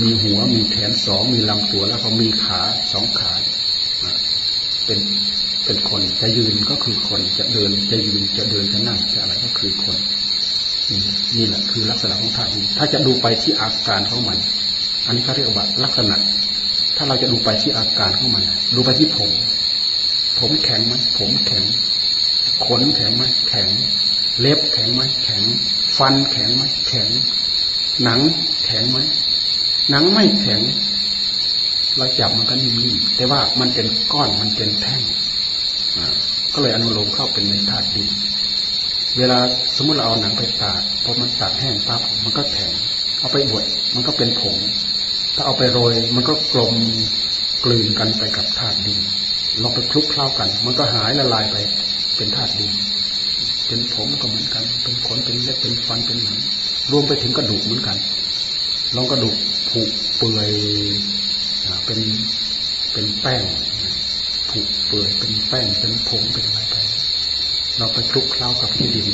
[0.00, 2.60] มีหัวมีแขนสองมีลำตัวแล้วก็มีขา
[2.92, 3.32] สองขา
[4.86, 5.00] เป็น
[5.64, 9.96] เป็นคนจะยืนก็คือคนจะเดินจะยืนจะเดินจะนั่งจะอะไรก็คือคน
[11.36, 14.38] นี่แหละคือลักษณะของธาตุถ้าจะดูไปที่อาการของมัน
[15.06, 16.16] อันนี้เขาเรียกว่าลักษณะ
[16.96, 18.44] ถ้าเราจะดูไปที่อาการของมัน
[18.74, 19.30] ดูไปที่ผม
[20.38, 21.64] ผมแข็งไหมผมแข็ง
[22.66, 23.68] ขนแข็งไหมแข็ง
[24.40, 25.42] เล็บแข็งไหมแข็ง
[25.98, 27.08] ฟันแข็งไหมแข็ง
[28.02, 28.20] หนัง
[28.64, 28.98] แข็งไหม
[29.90, 30.62] หนังไม่แข็ง
[31.96, 35.02] เราจับมันก็นิ่มๆแต่ว่ามันเป็นก้อนมันเป็นแท่ง
[36.54, 38.08] ก็เลยอนุโลมเข้าเป็นในธาตุดิน
[39.18, 39.38] เวลา
[39.76, 42.72] สมมติเราเอาหนังไปตากพอมันตากแห้งปั๊บมันก็แข็ง
[43.20, 44.56] เอาไปบดมันก็เป็นผง
[45.34, 46.74] ถ้าเอาไปโรย มันก็กลม
[47.64, 49.00] กลืนกันไปกับธาตุดิน
[49.62, 51.56] ลองไปคลุกเคล้ากัน มันก็หายละลายไป
[52.22, 52.72] เป็นธาตุดิน
[53.66, 56.38] เป็นผมก็เหมือนกัน เป็นขน เป็นเล็บ เป็นฟัน เป็นหนัง
[56.90, 57.96] รวมไปถึงกระดูกเหมือนกัน
[58.96, 59.36] ลองกระดูก
[59.70, 59.82] ผุ
[60.16, 60.50] เปื่อย
[61.86, 62.00] เป็น
[62.92, 63.44] เป็นแป้ง
[64.50, 66.76] ผุเปื่อย เป็นแป้ง เป็นผง เป็นอะไรไป
[67.78, 69.08] เราไปคลุกเคล้ากับที่ดิน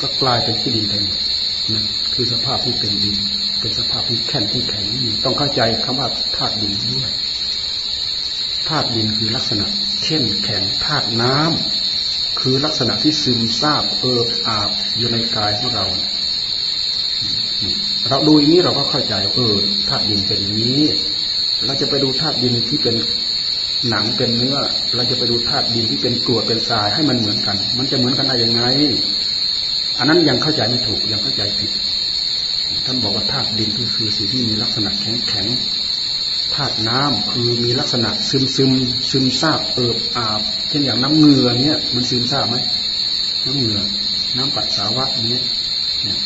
[0.00, 0.94] ก็กลายเป็นที่ดินไป
[1.72, 1.74] น
[2.14, 3.16] คือสภาพที่เป็นดิน
[3.60, 4.86] เป็นสภาพที่แข็งที่แข็ง
[5.24, 7.10] ต้องเข้าใจคำว่าธาตุดินด้วย
[8.68, 9.66] ธาตุดินคือลักษณะ
[10.04, 11.85] เช่นแข็งธาตุน้ำ
[12.48, 15.86] คือลักษณะที่ซึมซาบเอิบอาบอยู่ในกายของเรา
[18.08, 19.54] เราดูอย่างนี้เราก็เข้าใจเออ
[19.88, 20.82] ธาตุดินเป็นอย่างนี้
[21.66, 22.96] เราจะไปดูธาตุดินที่เป็น
[23.88, 24.56] หนังเป็นเนื้อ
[24.94, 28.62] เราจะไปดูธาตุดินที่เป็นกรวดเป็นทรายให้มันเหมือนกัน มันจะเหมือนกันได้ยังไง
[29.98, 31.70] อันนั้นยังเข้าใจไม่ถูกยังเข้าใจผิด
[32.86, 35.46] ท่านบอกว่าธาตุดินคือคือสิ่งที่มีลักษณะแข็งแข็ง
[36.54, 38.70] ธาตุน้ำคือมีลักษณะซึมซึม
[39.10, 42.56] ซึมซาบเอิบอาบเช่นอย่างน้ำเงือเนี่ยมันซึมซาบไหม
[43.46, 43.80] น้ำเงือ
[44.36, 45.42] น้ำปัสสาวะเนี้ย
[46.04, 46.18] เนี่ย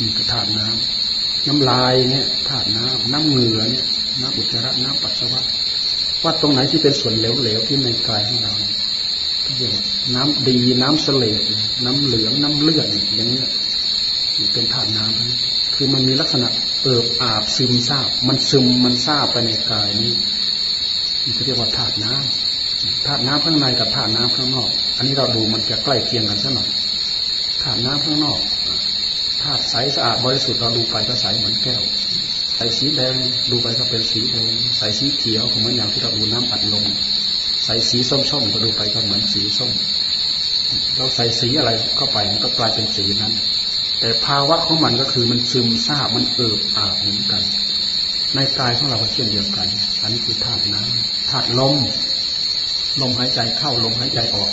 [0.00, 3.86] มีกระธาตุน้ำน้ำลายเนี่ยธาตุน้ำน้ำเงือเนี่ย
[4.20, 5.40] น้ำอุจจาระน้ำปัสสาวะ
[6.22, 8.54] ว่าตรงไหนที่เป็นส่วนเหลวๆที่ในกายของเรา
[9.56, 9.82] เรียกว่า
[10.14, 11.40] น้ำดีน้ำเสลด
[11.84, 13.40] น้ำเหลืองน้ำเลือดอย่างนี้
[14.52, 16.48] เป็นธาตุน้ำ คือมันมีลักษณะ
[16.82, 20.12] เอิบอาบซึมซาบ มันซึมมันซาบไปในกายนี้
[21.24, 26.68] นี่เรียกว่าธาตุน้ำธาตุน้ำข้างในกับธาตุน้ำข้างนอก อันนี้เราดูมันจะใกล้เคียงกันสักหน่อย
[27.62, 28.38] ธาตุน้ำข้างนอก
[29.42, 31.82] ธาตุใสสะอาดบริสุทธิ์เราดูไปก็ใสเหมือนแก้ว
[32.56, 33.14] ใสสีแดง
[33.50, 36.86] ดูไปก็เป็นสีแดงใสสีเขียวเหมือนอย่างที่เราดูน้ำอัดลม
[37.64, 39.72] ใสสีส้มๆก็ดูไปก็เหมือนสีส้ม
[40.96, 43.32] เราใส่สีอะไรเข้าไปมันก็กลายเป็นสีนั้น
[44.04, 47.42] แต่ภาวะของมันก็คือมันซึมซาบมันเอิบอาบเหมือนกัน
[48.34, 49.68] ในกายของเราก็เช่นเดียวกัน
[50.02, 51.76] อันนี้คือธาตุน้ำธาตุลม
[53.00, 54.50] ลมหายใจเข้าลมหายใจออก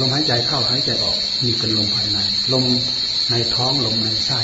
[0.00, 2.18] ลมหายใจเข้าหายใจออกนี่เป็นลมภายใน
[2.52, 2.64] ลม
[3.30, 4.40] ในท้องลมในไส้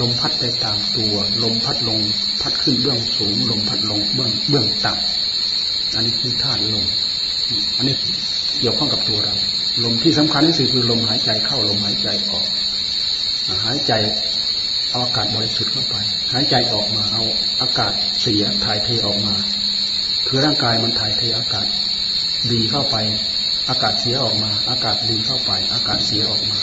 [0.00, 1.98] ลมพัดไปตามตัว ลมพัดลง
[2.42, 6.84] พัดขึ้นเบื้องสูง ลมพัดลงเบื้องเบื้องต่ำอันนี้คือธาตุลม
[7.76, 7.94] อันนี้
[8.60, 9.34] เกี่ยวข้องกับตัวเรา
[9.84, 12.48] ลมที่สำคัญที่สุดคือลมหายใจเข้าลมหายใจออก
[13.64, 13.92] หายใจ
[14.90, 15.94] เอาอากาศบริสุทธิ์เข้าไป
[16.32, 17.24] หายใจออกมาเอา
[17.62, 19.34] อากาศเสียถ่ายเทออกมา
[20.26, 21.66] คือร่างกายมันถ่ายเทอากาศ
[22.52, 22.96] ดีเข้าไป
[23.68, 26.60] อากาศเสียออกมา อากาศดีเข้าไป อากาศเสียออกมา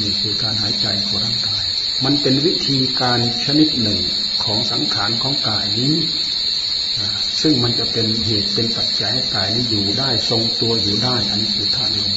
[0.00, 1.64] นี่คือการหายใจของร่างกาย
[2.04, 3.98] มันเป็นวิธีการชนิดหนึ่ง
[4.44, 5.94] ของสังขารของกายนี้
[7.42, 12.12] ซึ่งมันจะเป็นเหตุเป็นปัจจัยให้กายนี้อยู่ได้ทรงตัวอยู่ได้ อันนี้คือธาตุลม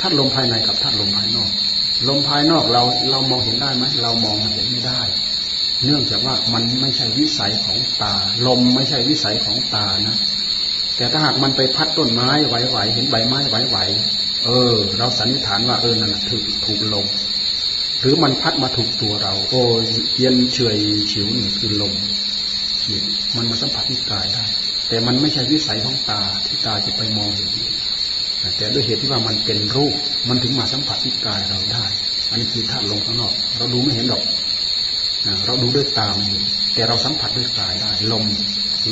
[0.00, 1.50] ธาตุลมภายในกับธาตุลมภายนอก
[2.08, 5.00] ลมภายนอกเราเรามองเห็นได้ไหมเรามองเห็นไม่ได้
[5.84, 8.14] เนื่องจากว่ามันไม่ใช่วิสัยของตา
[8.46, 10.16] ลมไม่ใช่วิสัยของตานะ
[10.96, 17.06] แต่ถ้าหากมันไปพัดต้นไม้ไหวๆเห็นใบไม้ไหวๆเออ เราสันนิษฐานว่าเออนั่นถูกถูกลม
[18.00, 19.62] หรือมันพัดมาถูกตัวเรา โอ้
[20.18, 20.78] เย็นเฉย
[21.12, 21.94] ฉิวนี่คือลม
[23.36, 24.44] มันมาสัมผัสที่กายได้
[24.88, 27.50] แต่มันไม่ใช่วิสัยของตาที่ตาจะไปมองเห็น
[28.56, 29.94] แต่ด้วยเหตุที่ว่ามันเป็นรูป
[30.28, 31.84] มันถึงมาสัมผัสที่กายเราได้
[32.30, 34.22] อันนี้คือธาตุลมข้างนอก เราดูไม่เห็นหรอก
[35.46, 36.08] เราดูด้วยตา
[36.74, 38.24] แต่เราสัมผัสด้วยกายได้ ลม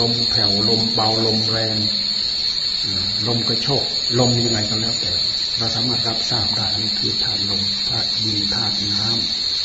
[0.00, 1.76] ลมแผ่ว ลมเบา ลมแรง
[3.28, 3.84] ลมกระโชก
[4.18, 5.12] ลมยังไงก็แล้วแต่
[5.58, 9.06] เราสามารถรับทราบได้นี่คือธาตุลม ธาตุดิน ธาตุน้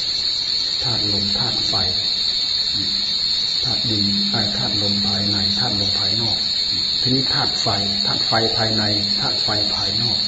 [0.08, 1.74] ำธาตุลม ธาตุไฟ
[3.64, 4.06] ธาตุดิน
[4.58, 6.38] ธาตุลมภายใน ธาตุลมภายนอก
[7.02, 7.68] ทีนี้ธาตุไฟ
[8.06, 8.84] ธาตุไฟภายใน
[9.20, 10.20] ธาตุไฟภายนอก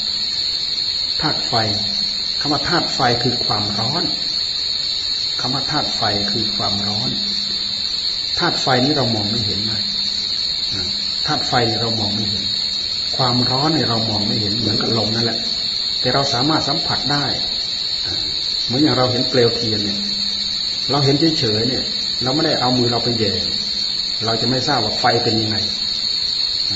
[1.22, 1.54] ธาตุไฟ
[2.40, 4.04] คำว่าธาตุไฟคือความร้อน
[5.40, 6.02] คำว่าธาตุไฟ
[6.32, 7.10] คือความร้อน
[8.40, 9.84] ธาตุไฟนี้เรามองไม่เห็นเลย
[11.28, 12.44] ธาตุไฟเรามองไม่เห็น
[13.18, 15.40] ความร้อนเนี่ยเรามองไม่เห็นเหมือนกับลมนั่นแหละ
[16.00, 17.26] แต่เราสามารถสัมผัสได้
[18.66, 20.00] เหมือนอย่างเราเห็นเปลวเทียนเนี่ย
[20.92, 21.84] เราเห็นเฉยๆเนี่ย
[22.24, 23.34] เราไม่ได้เอามือเราไปแย่
[24.26, 25.58] เราจะไม่ทราบว่าไฟเป็นยังไง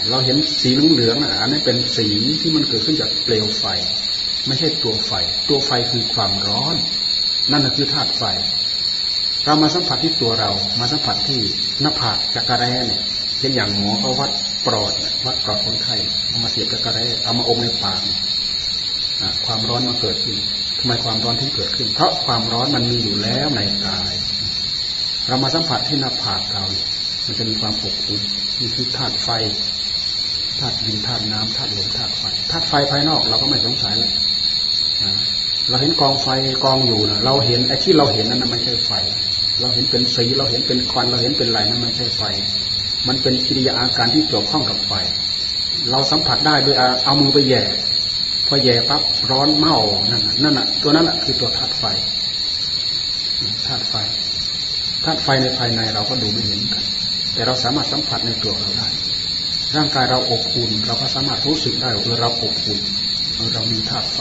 [0.09, 2.07] เราเห็นสีเหลืองๆนะอันนี้เป็นสี
[2.41, 3.65] ที่มันเกิดขึ้นจากเปลวไฟ
[4.47, 5.11] ไม่ใช่ตัวไฟ
[5.49, 6.75] ตัวไฟคือความร้อน
[7.51, 8.23] นั่นคือธาตุไฟ
[9.45, 11.39] เรามาสัมผัสที่ตัวเรา มาสัมผัสที่
[11.81, 13.01] หน้าผากจักระแร้เนี่ย
[13.39, 14.31] เช่นอย่างหมอเขาวัด
[14.65, 14.93] ปลอด
[15.25, 15.95] วัดปลอดคนไข้
[16.27, 18.01] เอามาเสียบจักระแร้เอามาอมในปาก
[19.45, 20.37] ความร้อนมาเกิดขึ้น
[20.79, 24.13] ทำไมความร้อนถึงเกิดขึ้น เพราะความร้อนมันมีอยู่แล้วในกาย
[25.27, 26.65] เรามาสัมผัสที่หน้าผากเรา
[27.25, 28.21] มันจะมีความอบอุ่น
[28.59, 29.29] นี่คือธาตุไฟ
[30.59, 34.11] ธาตุดินธาตุน้ำธาตุลมธาตุไฟธาตุไฟภายนอกเราก็ไม่สงสัยแล้ว
[35.69, 36.27] เราเห็นกองไฟ
[36.63, 38.91] กองอยู่นะเราเห็นไอ้ที่เราเห็นนั้นไม่ใช่ไฟ
[39.61, 42.23] เราเห็นเป็นสีเราเห็นเป็นควันเราเห็นเป็นไรนั้นไม่ใช่ไฟ
[43.07, 44.93] มันเป็นกิริยาอาการที่เกี่ยวข้องกับไฟ
[45.91, 47.63] เราสัมผัสได้ด้วยเอามือไปแย่
[48.47, 49.77] พอแย่ปั๊บร้อนเมา
[50.11, 51.83] นั่นนั่นน่ะตัวนั้นแหละคือตัวธาตุไฟ
[53.67, 53.95] ธาตุไฟ
[55.03, 56.83] ธาตุไฟในภายในเราก็ดูไม่เห็นกัน
[57.33, 58.89] แต่เราสามารถสัมผัสในตัวเราได้
[59.77, 62.79] ร่างกายเราอบอุ่นเราก็สามารถรู้สึกได้ว่าเราอบอุ่น
[63.53, 64.19] เรามีธาตุไฟ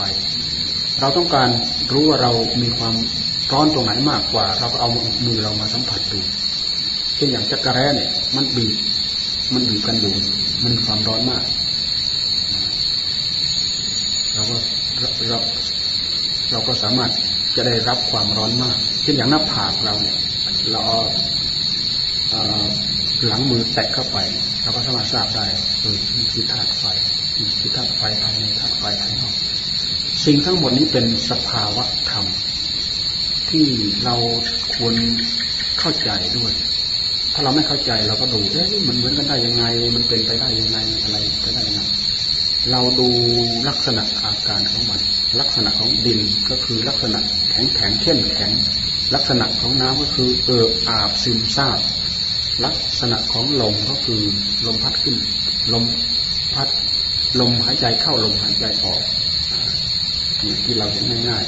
[1.00, 1.48] เราต้องการ
[1.92, 2.94] รู้ว่าเรามีความ
[3.52, 4.88] ร้อนตรงไหนมากกว่า เราก็เอา
[5.26, 6.18] มือเรามาสัมผัสดู
[7.16, 8.74] เช่นอย่างจักระแร้เนี่ย มันบีบ
[9.54, 10.14] มันบีบกันอยู่
[10.62, 11.44] มันมีความร้อนมาก
[14.34, 14.56] เราก็
[15.28, 15.38] เรา
[16.50, 17.10] เราก็สามารถ
[17.56, 20.16] จะได้รับความร้อนมาก เช่นอย่างหน้าผากเราเนี่ย
[20.72, 20.82] เรา
[23.28, 24.18] หลังมือแตะเข้าไป
[24.62, 25.46] เราก็สามารถทราบได้
[25.80, 26.84] เออนี่คือธาตุไฟ
[27.38, 29.34] นี่คือธาตุไฟภายในธาตุไฟภายนอก
[30.24, 32.26] สิ่งทั้งหมดนี้เป็นสภาวะธรรม
[33.50, 33.66] ที่
[34.04, 34.16] เรา
[34.74, 34.94] ควร
[35.80, 36.52] เข้าใจด้วย
[37.34, 39.64] ถ้าเราไม่เข้าใจเราก็ดูเอ๊ะมันเหมือนกันได้ยังไง
[39.96, 41.82] มันเป็นไปได้ยังไงอะไรไปได้ยังไง
[42.70, 43.08] เราดู
[43.68, 45.00] ลักษณะอาการของมัน
[45.40, 47.20] ลักษณะของดินก็คือลักษณะ
[47.52, 48.52] แข็งแข็งเข้มแข็ง
[49.14, 51.80] ลักษณะของน้ำก็คือเอิบอาบซึมซาบ
[52.64, 54.20] ลักษณะของลมก็คือ
[54.66, 55.16] ลมพัดขึ้น
[55.72, 55.84] ลม
[56.54, 56.68] พัด
[57.40, 59.02] ลมหายใจเข้าลมหายใจออก
[60.64, 61.44] ที่เราเห็นง่าย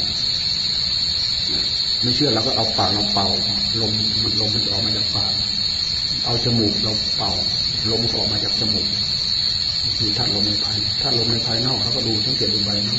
[0.81, 3.29] ๆไม่เชื่อเราก็เอาปากเราเป่า
[3.83, 3.92] ลม
[4.23, 5.33] มันลมมันจะออกมาจากปาก
[6.25, 7.33] เอาจมูกเราเป่า
[7.90, 8.87] ลมออกมาจากจมูก
[9.99, 12.95] คือธาตุลมในภายธาตุลมในภายนอกเราก็ดูสังเกตดูใบน้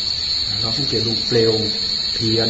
[0.00, 1.52] ำเราสังเกตดูเปลว
[2.14, 2.48] เทียน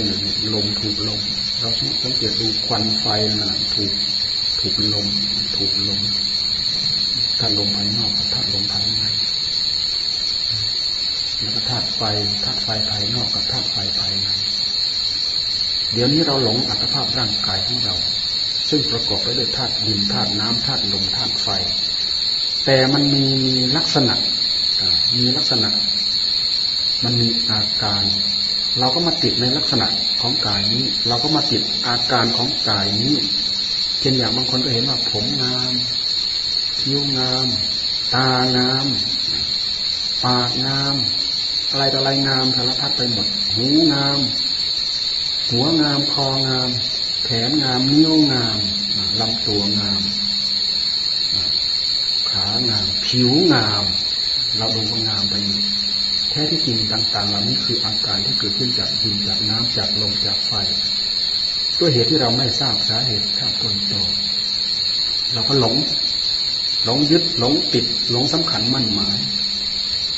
[0.54, 1.20] ลมถูกลม
[1.60, 1.70] เรา
[2.04, 3.06] สังเกตดูควันไฟ
[3.40, 3.92] นะถูก
[4.62, 5.06] ถูกลม
[5.56, 6.00] ถูกลม
[7.38, 9.04] ธาตุลมภายนอกธาตุลมภายใน
[11.40, 12.02] แล้วก็ธาตุไฟ
[12.44, 14.28] ธาตุไฟภายนอกกับธาตุไฟภายใน
[15.92, 17.96] เดี๋ยวนี้เราหลงอัตภาพร่างกายของเรา
[18.70, 21.48] ซึ่งประกอบไปด้วยธาตุดินธาตุน้ำธาตุลมธาตุไฟ
[22.64, 23.26] แต่มันมี
[23.76, 24.14] ลักษณะ
[25.18, 25.70] มีลักษณะ
[27.04, 28.02] มันมีอาการ
[28.78, 29.86] เราก็มาติดในลักษณะ
[30.20, 33.14] ของกายนี้ เราก็มาติดอาการของกายนี้
[34.02, 35.72] เช่นอย่างบางคนก็เห็นว่าผมงาม
[36.80, 37.46] คิ้วงาม
[38.14, 38.86] ตางาม
[40.24, 40.94] ปากงาม
[41.70, 44.18] อะไรต่ออะไรงามสารพัดไปหมด หูงาม
[45.50, 46.68] หัวงามคองาม
[47.24, 48.58] แขนงามนิ้วงาม
[49.20, 50.02] ลำตัวงาม
[52.30, 53.84] ขางาม ผิวงาม
[54.58, 55.34] เราดูว่างามไป
[56.30, 60.52] แท้ที่จริงต่างๆเหล่านี้คืออาการที่เกิดขึ้นจากดินจากน้ำจากลมจากไฟ
[61.82, 64.02] ด้วยเหตุที่เราไม่ทราบสาเหตุข้าต้นตอ
[65.32, 65.74] เราก็หลง
[66.84, 69.18] หลงยึดหลงติด หลงสำคัญมั่นหมาย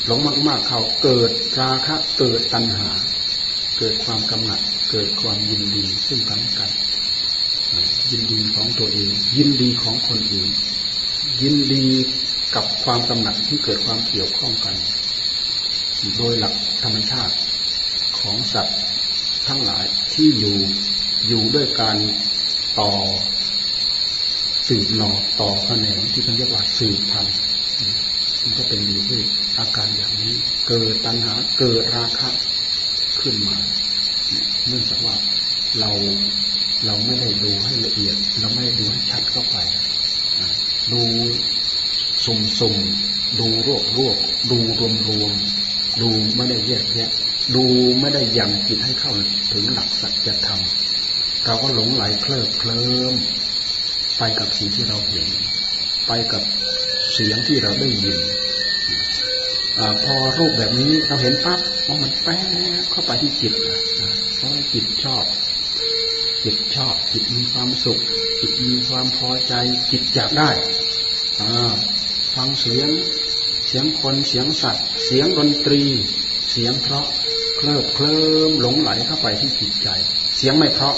[0.05, 2.89] หลงมากๆเขาเกิดราคะเกิดตัณหา
[3.77, 6.71] เกิดความกำหนัด เกิดความยินดีซึ่งกันกัน
[8.11, 10.49] ยินดีของตัวเอง ยินดีของคนอื่น
[11.41, 11.85] ยินดี
[12.55, 14.75] กับความกำหนัดที่เกิดความเกี่ยวข้องกัน
[16.17, 17.35] โดยหลักธรรมชาติ
[18.19, 18.79] ของสัตว์
[19.47, 20.57] ทั้งหลายที่อยู่
[21.27, 21.97] อยู่ด้วยการ
[22.79, 22.91] ต่อ
[24.67, 25.11] สืบหน่อ
[25.41, 27.37] ต่อแขนงที่เขาเรียกว่าสืบพันธุ์
[28.41, 29.23] มันก็เป็นอยู่ด้วย
[29.59, 30.33] อาการอย่างนี้
[30.67, 32.29] เกิดตัณหาเกิดราคะ
[33.21, 33.57] ขึ้นมา
[34.67, 35.15] เนื่องจากว่า
[35.79, 35.91] เรา
[36.85, 39.57] เราไม่ได้ดูให้ละเอียด เราไม่ได้ดูให้ชัดเข้าไป
[40.93, 41.01] ดู
[42.25, 42.75] สุ่มสุ่ม
[43.39, 44.17] ดูรวบรวบ
[44.51, 45.33] ดูรวมรวม
[46.01, 47.11] ดูไม่ได้แยกแยะ
[47.55, 47.63] ดู
[47.99, 49.13] ไม่ได้ยังจิตให้เข้า
[49.51, 50.61] ถึงหลักสัจธรรม
[51.45, 53.15] เราก็หลงไหลเคลิบเคลิ้ม
[54.17, 55.27] ไปกับสิ่งที่เราเห็น
[56.07, 56.43] ไปกับ
[57.13, 58.17] เสียงที่เราได้ยิน
[59.79, 62.37] อพอรูปแบบนี้เราเห็นปั๊บว่ามันแป๊
[62.91, 63.53] เข้าไปที่จิต
[64.35, 65.25] เพราะจิตชอบ
[66.43, 67.99] จิตชอบ จิตมีความสุข
[68.39, 69.53] จิตมีความพอใจ
[69.91, 70.49] จิตอยากได้
[72.35, 72.89] ฟังเสียง
[73.67, 75.81] เสียงคนเสียงสัตว์ เสียงดนตรี
[76.51, 77.07] เสียงเพราะ
[77.57, 79.87] เคลิบเคลิ้มหลงไหลเข้าไปที่จิตใจ
[80.37, 80.95] เสียงไม่เพราะ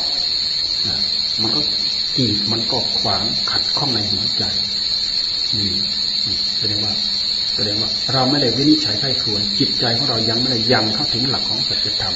[1.41, 1.61] มันก็
[2.17, 4.43] กีดมันก็ขวางขัดข้องในหัวใจ
[5.57, 5.71] นี่
[6.57, 6.93] แสดงว่า
[7.55, 12.15] แสดงว่า เราไม่ได้วินิจฉัยไข้ควรจิตใจของเรายังไม่ได้ยังเข้าถึงหลักของสัจธรรม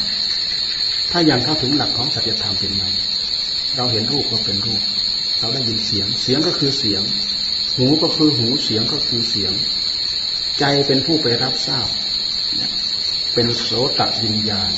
[1.12, 2.86] ถ้ายังเข้าถึงหลักของสัจธรรมเป็นไง
[3.76, 4.82] เราเห็นรูปก็เป็นรูป
[5.40, 7.04] เราได้ยินเสียง เสียงก็คือเสียง
[7.76, 9.54] หูก็คือหูเสียงก็คือเสียง
[10.60, 11.88] ใจเป็นผู้ไปรับทราบ
[13.34, 14.72] เป็นโสตวิญญาณ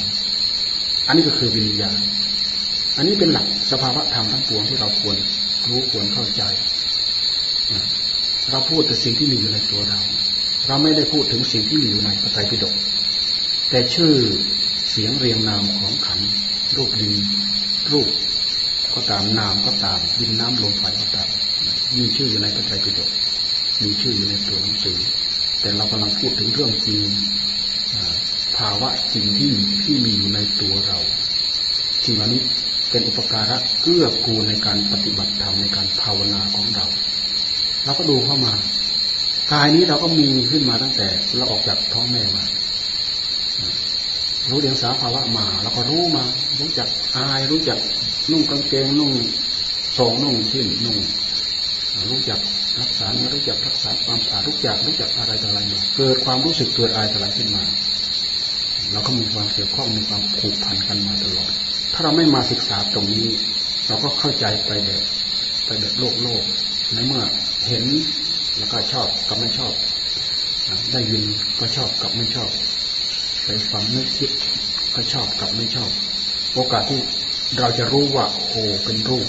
[1.07, 1.99] อันนี้ก็คือวิญญาณ
[2.97, 5.17] อันนี้เป็นหลักสภาวะธรรมทั้งปวงที่เราควร
[5.69, 6.41] รู้ควรเข้าใจ
[8.51, 9.99] เราพูดแต่สิ่งที่มีอยู่ในตัวเรา
[10.67, 12.75] เราไม่ได้พูดถึงสิ่งที่มีอยู่ในพระไตรปิฎก
[13.69, 14.13] แต่ชื่อ
[14.91, 16.19] เสียงเรียงนามของขัน
[16.75, 17.13] รูปดิน
[17.91, 18.09] รูป
[18.93, 21.29] ก็ตามนามก็ตามดินน้ำลมไฟก็ตาม
[21.97, 23.09] มีชื่ออยู่ในพระไตรปิฎก
[23.83, 24.97] มีชื่ออยู่ในตัวหนังสือ
[25.61, 27.01] แต่เรากำลังพูดถึงเรื่องจริง
[28.57, 29.51] ภาวะจริงที่
[29.83, 30.99] ที่มีอยู่ในตัวเรา
[32.05, 32.41] สิ่งเหล่านี้
[32.89, 36.85] เป็นอุปการะเกื้อกูลในการปฏิบัติธรรมในการภาวนาของเรา
[37.85, 38.53] เราก็ดูเข้ามา
[39.53, 42.43] กายนี้เราก็มีขึ้นมาตั้งแต่เราออกจากท้องแม่มา
[44.49, 46.23] รู้เดียงสาภาวะมาเราก็รู้มา
[46.59, 47.77] รู้จักอาย รู้จัก
[48.31, 49.11] นุ่งกางเกงนุ่ง
[49.97, 50.97] สองนุ่งชิ้นนุ่ง
[52.11, 52.39] รู้จัก
[52.81, 57.63] รักษาไม่รู้จักรักษาความสะอาดรู้จักรู้จักอะไรต่ออะไรมาเกิดความรู้สึกเกิดอายอะไรขึ้นมา
[58.91, 61.51] เราก็มีความเกี่ยวข้องมีความผูกพันกันมาตลอด
[61.93, 63.27] ถ้าเราไม่มาศึกษาตรงนี้
[63.87, 65.01] เราก็เข้าใจไปแบบ
[65.65, 66.43] ไปแบบโลกโลก
[66.93, 67.23] ในเมื่อ
[67.67, 67.83] เห็น
[68.57, 69.73] แล้วก็ชอบกับไม่ชอบ
[70.91, 71.23] ได้ยิน
[71.59, 72.49] ก็ชอบกับไม่ชอบ
[73.45, 74.31] ไปฟังนึกคิด
[74.95, 75.91] ก็ชอบกับไม่ชอบ
[76.53, 76.99] โอกาสที่
[77.59, 79.27] เราจะรู้ว่าโอเป็นรูป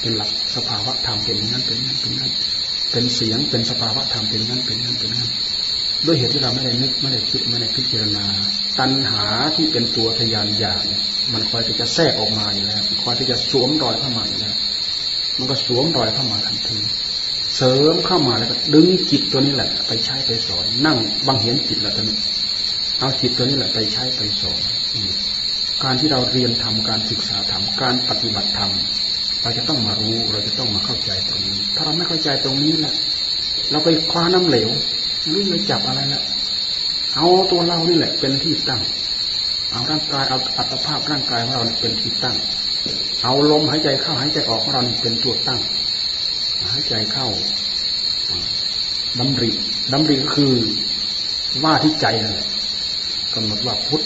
[0.00, 2.32] เป็นหลักสภาวะธรรมเป็นนั้นเป็นนั้นเป็นนั้น
[2.90, 5.28] เป็นเสียงเป็นสภาวะธรรมเป็นนั้นเป็นนั้นเป็นนั้น
[6.06, 8.26] ด้วยเหตุที่เราไม่ได้นึกไม่ได้คิดไม่ได้พิจารณา
[8.78, 9.24] ตัณหา
[9.56, 10.82] ที่เป็นตัวทยานอยาก
[11.32, 14.54] มันคอยที่จะแทรกออกมาอยู่แล้วคอยที่จะสวมรอยเข้ามาอยู่แล้ว
[15.38, 16.78] มันก็สวมรอยเข้ามาทันที
[17.56, 22.16] เสริมเข้ามาแล้วก็ดึงจิตตัวนี้แหละ ไปใช้ไปสอน นั่งบังเห็นจิตแล้วตอนนี้
[22.98, 24.60] เอาจิตตัวนี้แหละไปใช้ไปสอน
[25.84, 28.72] การที่เราเรียนทำการศึกษาทำการปฏิบัติธรรม
[29.42, 32.94] เราจะต้องมารู้เราจะต้องมาเข้าใจตรงนี้ ถ้าเราไม่เข้าใจตรงนี้แหละ
[33.70, 34.70] เราไปคว้าน้ำเหลว
[35.22, 36.22] ไม่รู้จะจับอะไรละ
[37.14, 38.80] เอาตัวเรานี่แหละ เป็นที่ตั้ง
[39.70, 42.36] เอาร่างกายเอาอัตภาพร่างกายของเราเป็นที่ตั้ง
[43.22, 45.60] เอาลมหายใจเข้าหายใจออกของเราเป็นตัวตั้ง
[46.72, 47.26] หายใจเข้า
[49.18, 49.50] ดำริ
[49.92, 50.52] ดำริก็คือ
[51.64, 52.46] ว่าที่ใจนั่นแหละ
[53.34, 54.02] กำหนดว่าพุทธ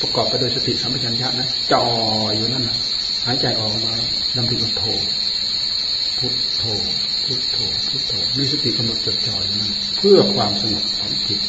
[0.00, 1.82] ประกอบไปโดยสติสัมปชัญญะนะจ่อ
[2.36, 2.76] อยู่นั่นนะ
[3.26, 3.94] หายใจออกมา
[4.36, 4.82] ดำริก็โท
[6.18, 6.64] พุทโธ
[7.26, 7.58] พุทโธ
[7.88, 11.40] พุทโธมีสติกำหนดจดจ่ออยู่นั่นเพื่อความสงบของจิต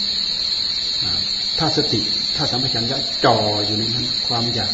[1.59, 1.99] ถ้าสติ
[2.35, 4.71] ถ้าสัมปชัญญะจ่ออยู่ในนั้นความอยาก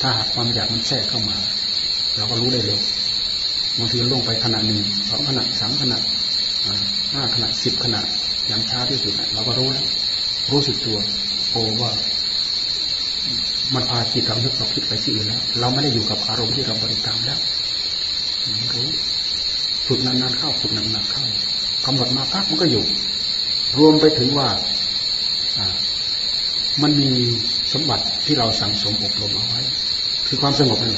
[0.00, 1.36] ถ้าหากความอยากมันแทรกเข้ามา
[2.16, 2.80] เราก็รู้ได้เร็ว
[3.78, 6.02] บางทีลงไปขนาดหนึ่งสองขนาดสามขนาด
[7.12, 8.06] ห้าขนาดสิบขนาด
[8.48, 9.86] อย่างช้าที่สุดเราก็รู้แล้ว
[10.52, 10.98] รู้สึกตัว
[11.50, 11.90] โอ้ว่า
[13.74, 17.38] มันพาจิตเรานึกเราคิดไปที่อื่นแล้ว เราไม่ได้อยู่กับอารมณ์ที่เราบริกรรมแล้ว
[18.74, 18.88] รู้
[19.88, 21.24] ฝึกนานๆเข้าฝึกนานๆเข้า
[21.86, 22.84] กำหนดมาพักมันก็อยู่
[23.78, 24.48] รวมไปถึงว่า
[26.82, 27.10] มันมี
[27.72, 29.60] สมบัติที่เราสั่งสมอบรมเอาไว้
[30.26, 30.96] คือความสงบนี่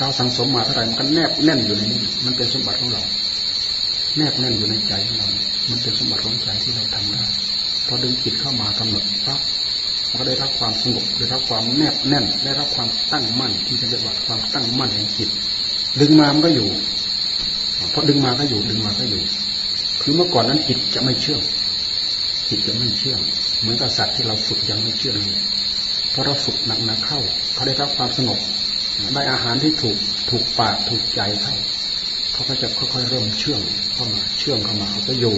[0.00, 3.02] เราสั่งสมมาเท่าไหร่มันก็แนบแน่นอยู่ในนี้มันเป็นสมบัติของเรา
[4.16, 5.28] แนบแน่นอยู่ในใจของเรา
[5.70, 7.24] มันเป็นสมบัติของใจที่เราทำได้
[7.86, 9.40] พอดึงจิตเข้ามากำหนดปั๊บ
[10.18, 15.28] ก็ได้รับความสงบได้รับความแนบแน่น ได้รับความตั้งมั่นที่จะเรียกว่าความตั้งมั่นแห่งจิต
[16.00, 16.68] ดึงมามันก็อยู่
[17.98, 19.22] พอดึงมาก็อยู่ดึงมาก็อยู่
[20.02, 21.42] คือเมื่อก่อนนั้นจิตจะไม่เชื่อง
[22.48, 23.20] จิตจะไม่เชื่อง
[23.60, 25.40] เหมือนกับสัตว์ที่เราฝึกยังไม่เชื่องเลย
[26.12, 27.20] พอเราฝึกหนักๆเข้า
[27.54, 28.38] เขาได้รับความสงบ
[29.14, 29.96] ได้อาหารที่ถูก
[30.30, 31.56] ถูกปากถูกใจเข้า
[32.32, 33.60] เขาก็จะค่อยๆเริ่มเชื่อง
[33.94, 35.36] เข้ามาเชื่องเข้ามาเขาก็อยู่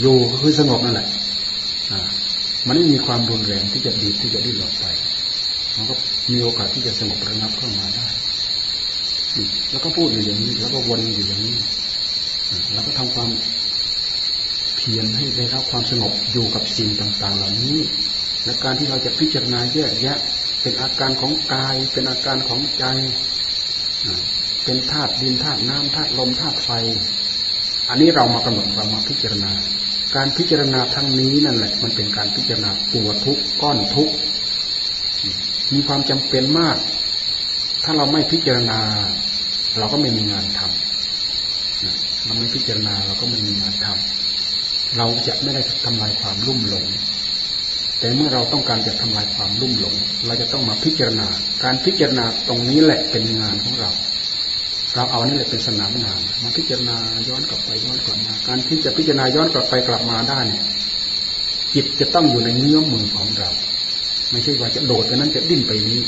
[0.00, 1.08] อยู่ก็คือสงบนั่นแหละ
[1.90, 2.00] อ่า
[2.66, 4.86] มันไม่มีความรุนแรงที่จะดีที่จะดิ้นหลอกไป
[5.76, 5.94] มันก็
[6.32, 8.06] มีโอกาสที่จะสงบระงับเข้ามาได้
[9.70, 11.56] แล้วก็พูดอยู่อย่างนี้ แล้วก็วนอยู่อย่างนี้
[12.72, 13.30] แล้วก็ทำความ
[14.76, 17.78] เพียรให้ได้รับความสงบอยู่กับสิ่งต่าง ๆ เหล่านี้
[18.44, 20.18] และการที่เราจะพิจารณาแยกแยะ
[20.62, 22.84] เป็นอาการของกาย เป็นอาการของใจ
[24.64, 26.70] เป็นธาตุดินธาตุน้ำธาตุลมธาตุไฟ
[27.88, 29.52] อันนี้เรามากำหนดเรามาพิจารณา
[30.16, 34.10] การพิจารณาทั้งนี้นั่นแหละ มันเป็นการพิจารณาตัวทุกก้อนทุก
[35.72, 36.76] มีความจำเป็นมาก
[37.84, 38.78] ถ้าเราไม่พิจารณา
[39.78, 40.89] เราก็ไม่มีงานทำ
[42.24, 46.86] เราไม่พิจารณาเราก็ไม่มีงานทำเราจะไม่ได้ทำลายความรุ่มหลง
[47.98, 49.94] แต่เมื่อเราต้องการจะทำลายความรุ่มหลง
[50.26, 51.28] เราจะต้องมาพิจารณา
[51.64, 53.90] การพิจารณาตรงนี้แหละเป็นงานของเรา
[54.94, 56.96] เราเอานี่แหละเป็นสนามงาน มาพิจารณา
[57.28, 60.64] ย้อนกลับไปย้อนกลับมา การที่จะพิจารณาย้อนกลับไปกลับมาได้เนี่ย
[61.74, 63.50] จิตจะต้องอยู่ในเนื้อมือของเรา
[64.30, 66.00] ไม่ใช่ว่าจะโดดไปนั้นจะดิ้นไปนี้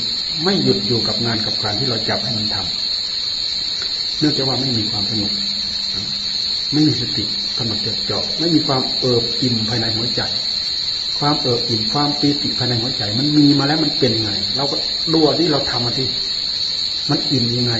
[0.43, 5.31] ไม่หยุดอยู่กับงานกับการที่เราจับให้มันทำเนื่องจากว่าไม่มีความสงบ
[6.73, 7.23] ไม่มีสติ
[7.57, 10.21] กำหนดจดจ่อไม่มีความเอิบอิ่มภายในหัวใจ
[11.19, 14.75] ความเอิบอิ่มความปีติภายในหัวใจ มันมีมาแล้วมันเป็นไง เราก็
[15.13, 16.07] ดูที่เราทำมาที่
[17.09, 17.73] มันอิ่มยังไง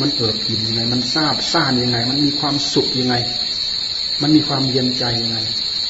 [0.00, 3.14] มันเกิดอิ่มยังไง มันทราบซ่านยังไง มันมีความสุขยังไง
[4.22, 5.38] มันมีความเย็นใจยังไง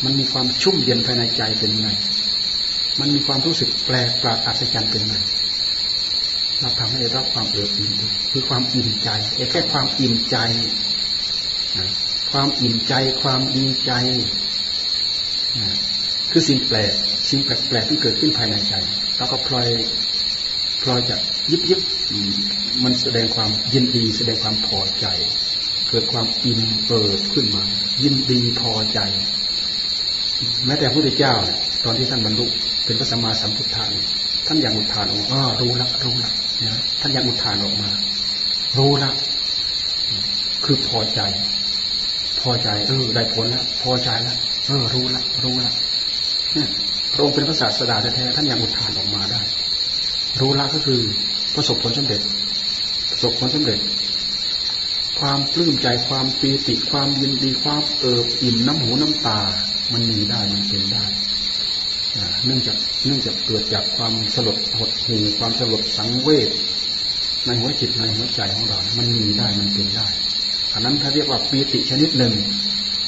[0.05, 1.90] มันมีความชุ่มเย็นภายในใจเป็นยังไง
[3.01, 5.16] มันมีความรู้สึกแปลกประหลาดอัศจรรย์เป็นยังไง
[6.61, 7.92] เราทำให้ได้รับความเอิบอิ่ม
[8.30, 9.09] คือความอิ่มใจ
[9.51, 10.36] แค่ความอิ่มใจ
[12.39, 13.93] ความอิ่มใจ ความดีใจ
[16.30, 16.93] คือสิ่งแปลก
[17.30, 18.74] สิ่งแปลกๆที่เกิดขึ้นภายในใจ
[19.16, 19.68] เราก็พลอย
[20.82, 21.16] พลอยจะ
[21.51, 21.80] ยิบยิบ
[22.84, 25.07] มันแสดงความยินดี แสดงความพอใจ
[25.89, 27.64] เกิดความอิ่มเปิดขึ้นมา
[28.03, 29.01] ยินดีพอใจ
[30.66, 31.34] แม้แต่พระพุทธเจ้า
[31.84, 32.45] ตอนที่ท่านบรรลุ
[32.84, 33.93] เป็นพระสัมมาสัมพุทธาน
[34.47, 36.30] ท่านยังอุทานออกมารู้ละรู้ละ
[36.64, 37.91] นะท่านยังอุทานออกมา
[38.78, 39.11] รู้ละ
[40.64, 41.20] คือพอใจ
[42.51, 44.36] อใจเออได้ผลแล้วพอใจแล้ว
[44.66, 45.72] เออรู้ละรู้ละ
[46.55, 46.68] เนี่ย
[47.12, 49.40] พระองค์เป็นพระศาสดาแท้ๆท่านยังอุทานออกมาได้
[50.40, 51.01] รู้ละก็คือ
[51.55, 52.20] ประสบผลสำเร็จ
[53.11, 53.80] ประสบผลสำเร็จ
[55.20, 59.40] ความปลื้มใจความปีติความยินดีความเอิบอิ่มน้ำหูน้ำตา
[59.92, 61.05] มันมีได้มันเป็นได้
[62.44, 66.51] เนื่องจากเนื่องจากเกิดจากความสลดหดหูความสลดสังเวช
[67.47, 70.07] ในหัวจิตในหัวใจของเรา มันมีได้มันเป็นได้
[70.76, 72.34] อันนั้นถ้าเรียกว่าปีติชนิดหนึ่ง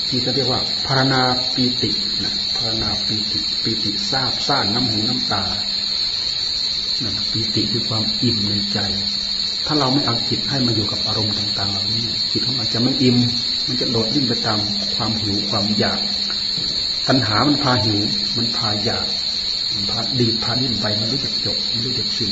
[0.09, 1.23] ที่จะเรียกว่าพารณา
[1.55, 1.91] ปีติ
[2.25, 5.45] นะพารณาปีติปีติทราบซ่านน้ำหูน้ำตา
[7.03, 8.79] นั่นปีติคือความอิ่มในใจ
[9.67, 13.17] ถ้าเราไม่เอาจิตให้มาอยู่กับอารมณ์ต่างๆเหล่านี้จิตของเราจะไม่อิ่ม
[13.67, 14.59] มันจะโดดดิ้นไปตาม
[14.97, 16.01] ความหิวความอยาก
[17.09, 17.99] ตัณหามันพาหิว
[18.37, 19.07] มันพาอยาก
[19.75, 22.31] มันพาดีพาดิ้นไป มันรู้จักจบ มันรู้จักสิ้น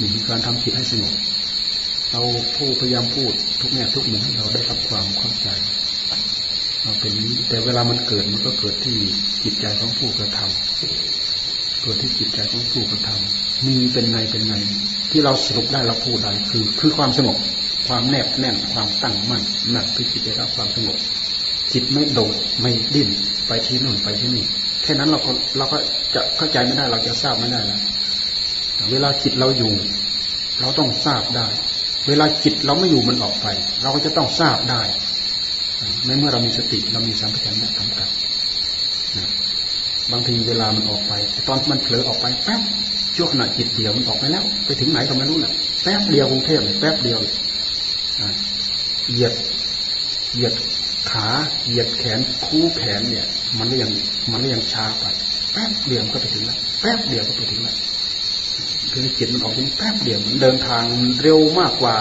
[0.00, 1.14] นี่คือการทำจิตให้สงบ
[2.16, 5.48] เราผู้พยายามพูดทุกแง่ทุกมุมให้เราได้รับความเข้าใจ
[6.82, 8.98] เราเป็นนี้แต่เวลามันเกิดมันก็เกิดที่
[9.44, 14.54] จิตใจของผู้กระทำตัวที่จิตใจของผู้กระทำมีเป็นไงเป็นไง
[15.10, 17.36] ที่เราสรุปได้เราพูดได้คือ คือความสงบ
[17.88, 19.42] ความแนบแน่นความตั้งมั่น
[19.74, 20.96] นั่นคือจิตใจรับความสงบ
[21.72, 23.08] จิตไม่โดดไม่ดิ้น
[23.46, 24.44] ไปที่นู่นไปที่นี่
[24.82, 25.78] แค่นั้นเราก็เราก็
[26.14, 27.80] จะเข้าใจไม่ได้เราจะทราบไม่ได้แล้ว
[28.92, 29.72] เวลาจิตเราอยู่
[30.60, 31.46] เราต้องทราบได้
[32.08, 33.46] เวลาจิตเราไม่อยู่มันออกไป
[33.82, 34.82] เราก็จะต้องทราบได้
[36.06, 38.08] ในเมื่อเรามีสติเรามีสัมผัสญะกำกับ
[40.12, 41.12] บางทีเวลามันออกไป
[41.48, 42.60] ตอนมันเผลอออกไปแป๊บ
[43.16, 45.52] ชั่วขณะจิตเดียวมันออกไปแล้ว ไปถึงไหนก็ไม่รู้น่ะ
[45.82, 47.18] แป๊บเดียวกรุงเทพแป๊บเดียว
[49.12, 49.34] เหยียด
[50.34, 50.54] เหยียด
[51.10, 51.28] ขา
[51.68, 53.26] เหยียดแขนคู่แขนเนี่ย
[53.58, 53.90] มันก็ยัง
[54.30, 55.04] มันก็ยังช้าไป
[55.52, 57.76] แป๊บเดียวก็ไปถึงแล้วแป๊บเดียวก็ไปถึงแล้ว
[58.94, 60.84] คือจิตมันออกเป็นแป๊บเดียวมันเดินทาง
[61.22, 61.96] เร็วมากกว่า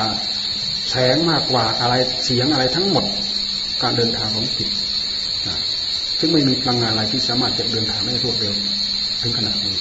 [0.91, 1.93] แสงมากกว่าอะไร
[2.25, 3.05] เสียงอะไรทั้งหมด
[3.83, 4.69] การเดินทางของจิต
[6.19, 8.53] ซึ่งไม่มีพลังงานอะไรที่สามารถจะเดินทางได้รวดเร็ว
[9.21, 9.75] ถึงขนาดนี้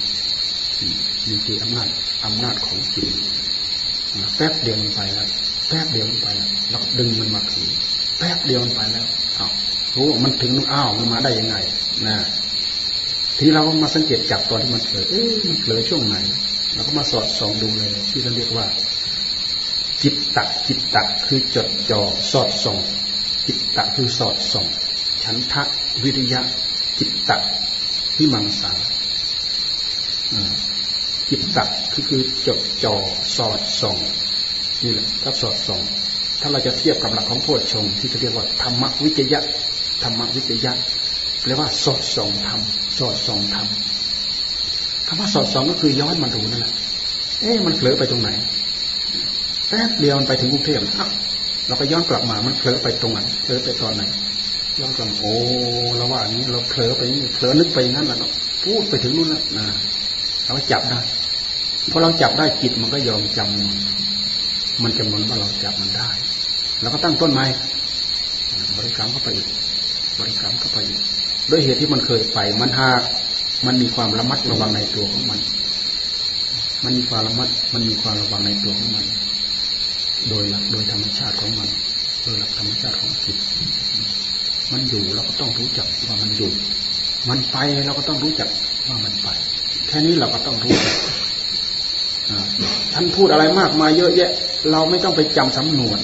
[1.27, 1.87] มีที่อำนาจ
[2.25, 3.07] อำนาจของจิต
[4.35, 5.27] แป๊บเดียวมันไปแล้ว
[5.69, 7.69] แป๊บเดียวมันไปแล้วเราดึงมันมาคืน
[8.19, 9.05] แป๊บเดียวมันไปแล้ว
[9.37, 9.51] อ้าว
[9.95, 11.55] รู้ว่ามันถึงอ้าวมันมาได้ยังไง
[12.07, 12.17] นะ
[13.39, 16.17] ทีเรามาสังเกตจับตอนที่มันเผลอเอ๊ะมันเผลอช่วงไหน
[16.73, 18.65] เราก็มาสอดส่องดูเลยที่เราเรียกว่า
[20.03, 22.01] จิตตักจิตตักคือจดจ่อ
[22.31, 22.79] สอดส่อง
[23.47, 24.67] จิตตักคือสอดส่อง
[25.23, 25.63] ฉันทะ
[26.03, 26.41] วิริยะ
[26.99, 27.37] จิตตะ
[28.17, 28.71] วิมังสา
[31.29, 32.93] จิตตะคือคือจดจ่อ
[33.35, 33.97] สอดส่อง
[34.83, 35.81] นี่แหละถ้าสอดส่อง
[36.41, 39.39] ถ้าเราจะเทียบกับหลักของโพชฌงที่เขาเรียกว่าธรรมวิจยะ
[40.03, 40.71] ธรรมวิจยะ
[41.41, 42.59] แปลว่าสอดส่องธรรม
[42.97, 43.67] สอดส่องธรรม
[45.13, 46.71] คำว่าสอดส่องก็คือย้อนมาดูนั่นแหละ
[47.41, 48.29] เอ๊ะมันเผลอไปตรงไหน
[49.69, 50.81] แป๊บเดียวมันไปถึงกรุงเทพ
[51.67, 54.03] เราก็ย้อนกลับมา มันเผลอไปตรงไหนเผลอไปตอนไหน
[54.79, 55.33] ย้อนกลับโอ้
[55.97, 58.17] เราว่านี้เราเผลอไปนี่เผลอนึกไปงั้นแหละ
[58.63, 59.65] พูดไปถึงนู่นแล้วนะ
[60.45, 60.99] เราจับได้
[61.91, 66.09] พอเราจับได้จิตมันก็ยอมจำมันจำนวนว่าเราจับมันได้
[66.81, 67.45] เราก็ตั้งต้นใหม่
[68.77, 69.47] บริกรรมเข้าไปอีก
[70.19, 70.99] บริกรรมเข้าไปอีก
[71.49, 73.01] ด้วยเหตุที่มันเคยไปมันหาก
[73.65, 75.39] มันมีความระมัดระวังในตัวของมัน
[76.83, 79.05] มันมีความระมัด มันมีความระวังในตัวของมัน
[80.29, 81.69] โดยหลักโดยธรรมชาติของมัน
[82.23, 83.37] โดยหลักธรรมชาติของจิต
[84.71, 86.51] มันอยู่เราก็ต้องรู้จักว่ามันอยู่
[87.29, 88.49] มันไปเราก็ต้องรู้จัก
[88.87, 89.27] ว่ามันไป
[89.87, 90.95] แค่นี้เราก็ต้องรู้จัก
[92.93, 94.31] ท่านพูดอะไรมากมายเยอะแยะ
[94.71, 95.99] เราไม่ต้องไปจำสำนวน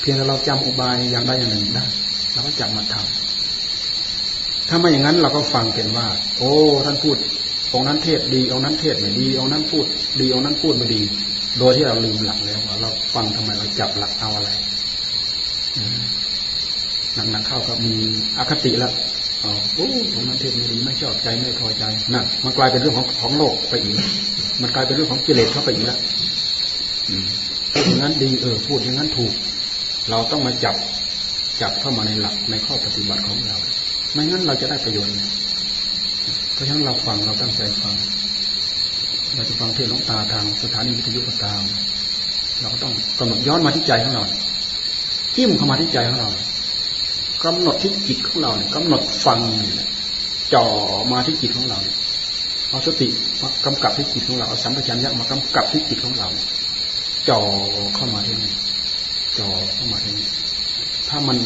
[0.00, 1.84] เพียงแต่เราจำอุบายอย่างใดอย่างหนึ่งได้
[2.32, 3.27] เราก็จำมาทำ
[4.68, 6.06] ถ้าไม่อย่างนั้นเราก็ฟังเป็นว่า
[6.38, 6.50] โอ้
[6.86, 7.16] ท่านพูด
[7.74, 9.84] องนั้นเทศดีองนั้นเทศไม่ดีองนั้นพูด
[10.20, 11.02] ดีองนั้นพูดไม่ดี
[11.58, 14.50] โดยที่เราลืมหลักแล้วเราฟังทำไมเราจับหลักเอาอะไร
[17.30, 17.94] หนักๆเข้าก็มี
[18.38, 18.92] อคติแล้ว
[19.44, 23.96] อ๋อโอ้องนั้นเทศไม่ดีไม่ชอบใจไม่พอใจนั่นมันกลายเป็นเรื่องของของโลกไปอีก
[24.60, 25.98] มันกลายเป็นเรื่องของกิเลสเข้าไปอีกแล้ว
[27.72, 29.32] พูดอย่างนั้นดีเออพูดอย่างนั้นถูก
[30.10, 30.76] เราต้องมาจับ
[31.62, 33.56] จับเข้ามาในหลักในข้อปฏิบัติของเรา
[34.12, 35.12] ไม่งั้นเราจะได้ประโยชน์
[36.54, 37.94] เพราะฉะนั้นเราฟังเราตั้งใจฟัง
[39.34, 41.62] เราจะฟังเทศน์ลงตาทางสถานีวิทยุก็ตาม
[42.60, 44.24] เราก็ต้องกำหนดย้อนมาที่ใจของเรา
[45.36, 46.28] จิ้มเข้ามาที่ใจของเรา
[47.44, 49.40] กำหนดที่จิตของเราเนี่ยกำหนดฟัง
[50.54, 50.66] จ่อ
[51.12, 51.78] มาที่จิตของเรา
[52.70, 53.08] เอาสติ
[53.42, 56.28] มากำกับที่จิตของเราเอาสัมปชัญญะมากำกับที่จิตของเรา
[57.28, 57.40] จ่อ
[57.94, 58.52] เข้ามาที่นี่
[59.38, 60.28] จ่อเข้ามาที่นี่
[61.08, 61.36] ถ้ามัน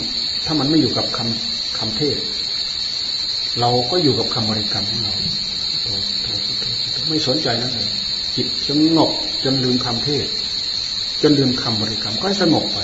[0.46, 2.16] ถ้ามันไม่อยู่กับคำคำเทศ
[3.60, 5.14] เราก็อยู่กับคำบริกรรมของเรา
[7.08, 7.88] ไม่สนใจนั่นเลย
[8.36, 9.10] จิตสงบ
[9.44, 10.26] จนลืมคำเทศ
[11.22, 12.78] จนลืมคำบริกรรมก็สงบไป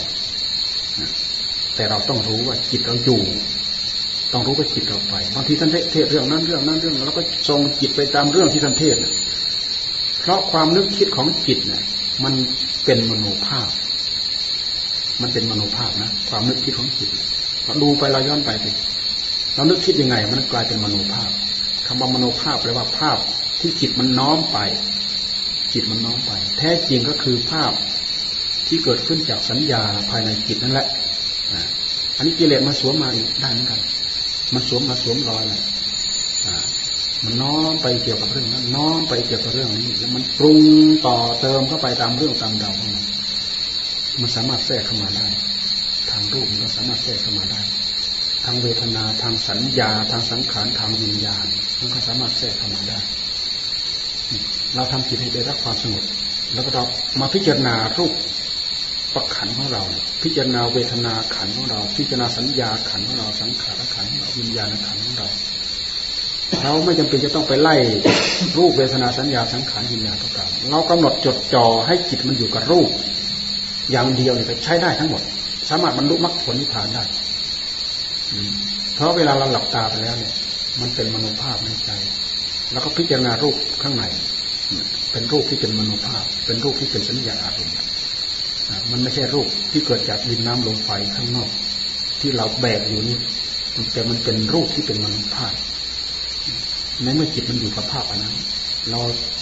[1.75, 3.23] แต่เราต้องรู้ว่าจิตเราอยู่
[4.33, 8.97] ต้องรู้ว่าจิตเราไปบางทีท่านเทศเรื่องนั้นเรื่องนั้นเรื่องแล้วก็ทรงจิตไปตามเรื่องที่ท่านเทศ
[10.21, 11.83] เพราะความนึกคิดของจิตเนี่ย
[12.25, 12.35] มัน
[12.85, 13.69] เป็นมโนภาพ
[15.21, 17.11] มันเป็นมโนภาพนะ ความนึกคิดของจิต
[17.64, 18.71] เราดูไปเราย้อนไปสิ
[19.55, 21.30] เรานึกคิดยังไง มันกลายเป็นมโนภาพ
[21.86, 23.18] คำว่ามโนภาพแปลว่าภาพ
[23.61, 24.59] ที่จิตมันน้อมไป
[25.72, 27.72] จิตมันน้อมไป แท้จริงก็คือภาพ
[28.66, 30.86] ที่เกิดขึ้นจากสัญญาภายในจิตนั่นแหละ
[32.16, 33.80] อันนี้กิเลสมาสวมมาอีกด้เหนกัน
[34.55, 35.62] มันสวมมาสวมรอยเลย
[37.24, 40.61] มันน้อมไปเกี่ยวกับเรื่องนั้น น้อมไปเกี่ยวกับเรื่องนี้ แล้วมันปรุง
[41.07, 42.90] ต่อเติมเข้าไปตามเรื่องตามดาวมัน
[44.20, 45.26] มันสามารถแทรกเข้ามาได้
[46.11, 51.46] ทางรูปมันก็สามารถแทรกเข้ามาได้างเวทนาทางสัญญา ทางสังขารทางวิญญาณ
[51.80, 52.99] มันก็สามารถแทรกเข้ามาได้
[54.74, 56.05] เราทำจิตให้ได้รับความสงบ
[56.55, 56.84] แล้วก็เรา
[57.20, 58.12] มาพิจารณารูป
[59.14, 59.82] ประขันของเรา
[60.22, 65.28] พิจารณาเวทนาขันของเรา พิจารณาสัญญาขันของเรา สังขารขันของเราวิญญาณขันของเรา
[66.62, 67.76] เราไม่จำเป็นจะต้องไปไล่
[68.59, 72.88] รูปเวทนาสัญญาสังขารวิญญาณต่างๆเรากำหนดจดจ่อให้จิตมันอยู่กับรูป
[73.90, 75.22] อย่างเดียวเนี่ยใช้ได้ทั้งหมด
[75.68, 77.05] สามารถบรรลุมรรคผลนิพพานได้
[78.95, 80.35] เพราะเวลาเราหลับตาไปแล้วเนี่ย
[80.81, 81.91] มันเป็นมโนภาพในใจ
[82.72, 84.05] แล้วก็พิจารณารูปข้างใน
[85.12, 87.74] เป็นรูปที่เป็นมโนภาพ เป็นรูปที่เป็นสัญญาอารมณ์
[88.91, 91.51] มันไม่ใช่รูปที่เกิดจากดินน้ำลมไฟข้างนอก
[92.20, 93.18] ที่เราแบกอยู่นี่
[93.93, 95.53] แต่มันเป็นรูปที่เป็นมโนภาพ
[97.03, 98.35] ในเมื่อจิตมันอยู่กับภาพอันนั้น
[98.91, 99.01] เรา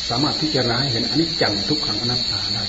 [0.09, 2.65] สามารถพิจารณาให้เห็นอันนี้จังทุกขังอนัตตาได้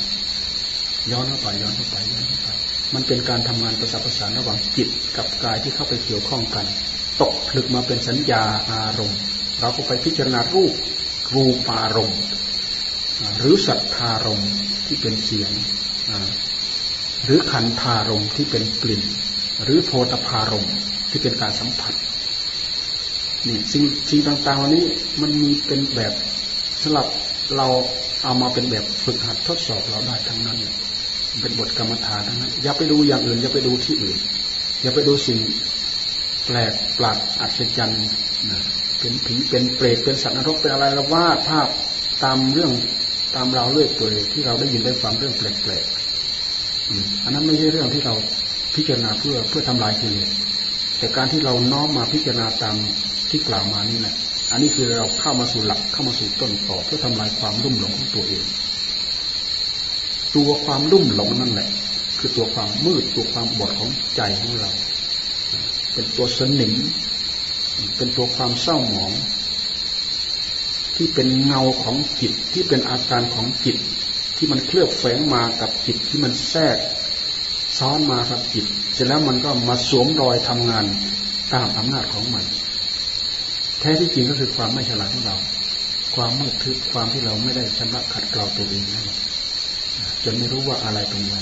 [1.11, 2.49] ย้อนเข้าไปย้อนเข้าไปย้อนเข้าไป
[2.93, 6.65] มันเป็นการทำงานประสานประสานระหว่างจิตกับกายที่เข้าไปเกี่ยวข้องกัน
[7.21, 9.19] ตกผลึกมาเป็นสัญญาอารมณ์
[9.59, 10.73] เราก็ไปพิจารณารูป
[11.33, 12.21] รูปารมณ์
[13.37, 14.51] หรือสัทธารมณ์
[14.87, 15.51] ที่เป็นเสียง
[17.25, 19.03] หรือขันธารมณ์ที่เป็นกลิ่น
[19.63, 20.73] หรือโพธพารมณ์
[21.09, 21.93] ที่เป็นการสัมผัส
[23.47, 24.85] นี่สิ่งสิ่งต่างๆเหล่านี้
[25.21, 26.13] มันมีเป็นแบบ
[26.81, 27.07] สำหรับ
[27.57, 27.67] เรา
[28.23, 30.75] เอามาเป็นแบบฝึกหัดทดสอบเราได้ทั้งนั้นเนี่ย
[31.41, 34.17] เป็นบทกรรมฐานทั้งนั้นอย่าไปดูอย่างอื่นอย่าไปดูที่อื่น
[34.81, 35.39] อย่าไปดูสิ่ง
[36.45, 38.05] แปลกปลัดอัศจรรย์
[38.99, 41.67] เป็นผีเป็นเปรตเป็นสัตว์นรกเป็นอะไรเราวาดภาพ
[42.23, 42.71] ตามเรื่อง
[43.35, 48.15] ตามเราเลื่อยเปื่อยที่เราได้ยินได้ฟังเรื่องแปลกๆอันนั้นไม่ใช่เรื่องที่เรา
[48.75, 50.29] พิจารณาเพื่อเพื่อทำลายกิเลส
[50.97, 52.75] แต่การที่เราน้อมมาพิจารณาตาม
[53.29, 54.15] ที่กล่าวมานี่แหละ
[54.51, 58.43] อันนี้คือเราเข้ามาสู่หลักเข้ามาสู่ต้นต่อเพื่อทำลายความรุ่มหลงของตัวเอง
[60.37, 61.69] ตัวความรุ่มหลงนั่นแหละ
[62.19, 64.71] คือตัวความมืดตัวความบอดของใจของเรา
[65.93, 66.73] เป็นตัวสนิม
[67.97, 69.11] เป็นตัวความเศร้าหมอง
[70.95, 73.77] ที่เป็นเงาของจิตที่เป็นอาการของจิต
[74.37, 76.77] ที่มันเคลือบแฝงมากับจิตที่มันแทรก
[77.79, 80.85] ซ้อนมากับจิต เสร็จแล้วมันก็มาสวมรอยทำงาน
[81.53, 82.45] ตามอำนาจของมัน
[83.79, 85.37] แท้ที่จริงก็คือความไม่ฉลาดของเรา
[86.15, 89.17] ความมืดทึบความที่เราไม่ได้ชำระขัดเกลาตัวเองนั่นแหละ
[90.23, 91.37] จนไม่รู้ว่าอะไรเป็นอะไร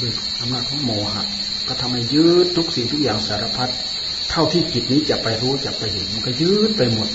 [0.00, 1.24] ด้วยอำนาจของโมหะ
[1.68, 3.70] ก็ทำให้ยืดทุกสิ่งทุกอย่างสารพัด
[4.30, 7.08] เท่าที่จิตนี้จะไปรู้จะไปเห็นมันก็ยืดไปหมด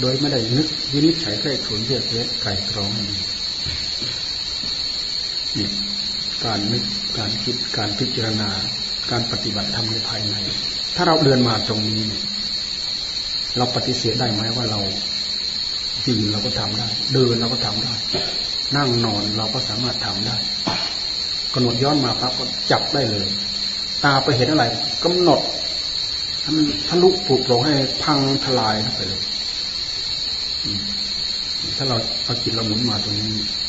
[0.00, 2.90] โดยไม่ได้นึกวินิจฉัยใกล้ถุนเรียกเยกไก่กรอง
[5.58, 5.68] นี่
[6.44, 6.84] การนึก
[7.18, 8.50] การคิดการพิจารณา
[9.10, 10.36] การปฏิบัติธรรมในภายใน
[10.96, 12.22] ถ้าเราเดินมาตรงนี้เนี่ย
[13.56, 14.80] เราปฏิเสธได้ไหมว่าเรา
[16.06, 17.94] ยืนเราก็ทำได้ เดินเราก็ทำได้
[18.76, 20.36] นั่งนอนเราก็สามารถทำได้
[21.54, 23.26] กำหนดย้อนมาปั๊บก็จับได้เลย
[24.04, 24.64] ตาไปเห็นอะไร
[25.04, 25.40] กำหนด
[26.42, 27.72] ให้มันทะลุปลุกลงให้
[28.02, 29.22] พังทลายไปเลย
[31.76, 33.26] ถ้าเราเอาจิตเราหมุนมาตรงนี้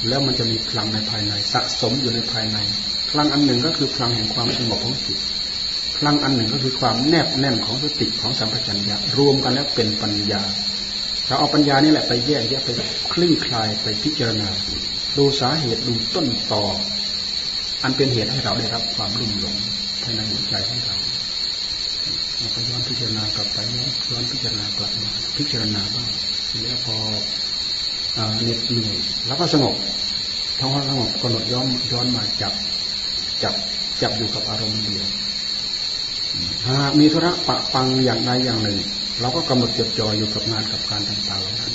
[0.08, 2.58] แล้วมันจะมีพลังในภายใน สะสมอยู่ในภายใน
[3.10, 5.18] พลังอันหนึ่งก็คือพลังแห่งความสงบของจิต
[5.98, 10.42] พลังอันหนึ่งก็คือความแนบแน่นของสติของสัมปชัญญะรวมกันแล้วเป็นปัญญา
[11.28, 12.70] เราเอาปัญญานี่แหละไปแยกแยะไป
[13.14, 14.50] คลี่คลายไปพิจารณา
[15.18, 16.64] ดูสาเหตุดูต้นตอ
[17.84, 19.56] อันเป็นเหตุให้เราได้รับความรุ่มหลง
[20.04, 20.98] ภายในหัวใจของเรา
[22.38, 23.58] เราก็ย้อนพิจารณากลับไป
[24.12, 26.10] ย้อนพิจารณากลับมาพิจารณาบ้าง
[26.64, 26.98] แล้วพอ
[28.44, 28.98] เหน็ดเหนื่อย
[29.28, 29.76] แล้วก็สงบ
[30.60, 32.54] ท้องสงบกำหนดย้อนย้อนมาจับ
[33.44, 33.56] จับ
[34.02, 35.08] จับอยู่กับอารมณ์เดียว
[36.68, 38.78] หากมีธุระปะปังอย่างใดอย่างหนึ่ง
[39.22, 41.74] เราก็กำหนดจดจ่ออยู่กับงานกับการต่างๆเหล่านั้น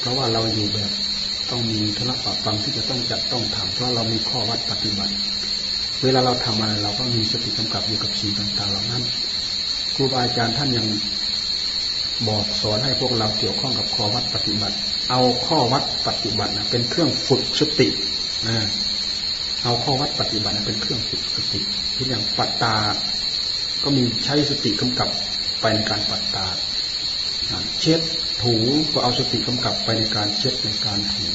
[0.00, 0.90] เพราะว่าเราอยู่แบบ
[1.50, 5.14] ต้องมีธุระปะปังที่จะต้องจัดต้องทำเพราะเรามีข้อวัดปฏิบัติ
[6.02, 9.02] เวลาเราทำอะไรเราก็มีสติกำกับอยู่กับสิ่งต่างๆเหล่านั้น
[9.94, 10.86] ครูบาอาจารย์ท่านยัง
[12.28, 14.76] บอกสอนให้พวกเราเกี่ยวข้องกับข้อวัดปฏิบัติ
[15.10, 17.88] เอาข้อวัดปฏิบัตินะเป็นเครื่องฝึกสติ
[18.46, 18.56] นะ
[19.64, 21.60] เอาข้อวัดปฏิบัตินะเป็นเครื่องฝึกสติ
[21.94, 22.76] ที่อย่างปัตตา
[23.82, 25.08] ก็มีใช้สติกำกับ
[25.60, 26.46] ไปในการปัตตา
[27.80, 28.00] เช็ด
[28.42, 28.54] ถู
[28.92, 31.26] ก็เอาสติกำกับไปในการเช็ดในการถู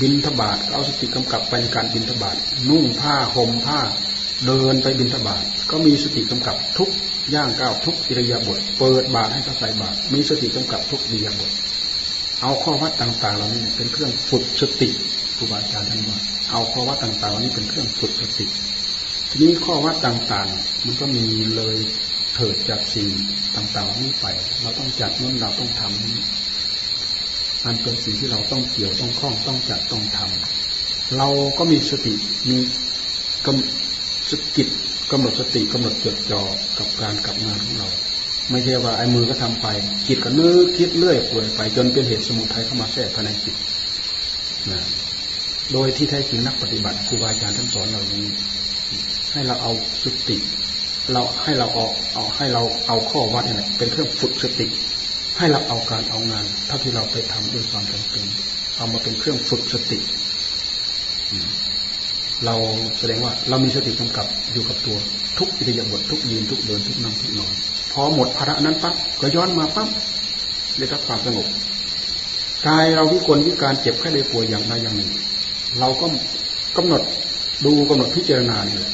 [0.00, 2.36] บินทบาทก็เอาสติกำกับไปในการบินทบาท
[2.68, 3.80] นุ่งผ้าห่มผ้า
[4.46, 6.90] เดินไปบินทบาทก็มีสติกำกับทุก
[7.34, 11.50] ย่างก้าวทุกอิริยาบถเปิดบาทให้เขาใส่บาทมีสติกำกับทุกอิริยาบถ
[12.42, 14.88] เอาข้อวัดต่างๆเหล่านี้เป็นเครื่องฝึกสติ
[15.36, 16.18] ครูบาอาจารย์ท่านว่า
[16.50, 18.46] เอาข้อวัดต่างๆเหล่านี้เป็นเครื่องฝึกสติ
[19.34, 21.26] ทีนี้ข้อวัดต่างๆ มันก็มี
[21.56, 21.76] เลย
[22.34, 23.08] เถิดจากสิ่ง
[23.56, 24.26] ต่างๆนี้ไป
[24.62, 26.18] เราต้องจัดนู้นเราต้องทำนี้
[27.64, 31.28] มันเป็นสิ่งที่เราต้องเกี่ยวต้องคล้องต้องจัดต้องทำเรา
[31.58, 32.14] ก็มีสติ
[32.50, 32.58] มี
[33.46, 34.68] กำสกิด
[35.12, 36.42] กำหนดสติกำหนดจดจ่อ
[36.78, 37.88] กับการกับงานของเรา
[38.50, 39.66] ไม่ใช่ว่าไอ้มือก็ทำไป
[40.08, 43.54] จิตก็นึกคิดเลื่อยเปื่อยไป จนเป็นเหตุสมุทัยเข้ามาแทรกภายในจิต
[44.70, 44.80] นะ
[45.72, 48.32] โดยที่แท้จริงนักปฏิบัติครูบาอาจารย์ท่านสอนเราอย่างนี้
[49.32, 49.72] ให้เราเอา
[50.04, 50.36] สติ
[51.12, 54.66] เราให้เราเอาเอาให้เราเอาข้อวัดนี่แหละเป็นเครื่องฝึกสติ
[55.38, 58.24] ให้เราเอาการเอางานเท่าที่เราไปทำด้วยความจำเป็น
[58.76, 59.98] เอามาเป็นเครื่องฝึกสติ
[62.44, 62.54] เรา
[62.98, 64.96] แสดงว่าเรามีสติกำกับอยู่กับตัว
[65.38, 67.52] ทุกอิริยาบถทุกยืนทุกเดินทุกนั่งทุกนอน
[67.92, 69.88] พอหมดภาระนั้นปั๊บก็ย้อนมาปั๊บ
[70.78, 71.46] ได้รับความสงบ
[72.66, 75.10] กายเราวิกลวิการเจ็บไข้ได้ป่วยอย่างใดอย่างหนึ่ง
[75.80, 76.06] เราก็
[76.76, 77.02] กำหนด
[77.64, 78.88] ดูกำหนดพิจารณาเนี่ย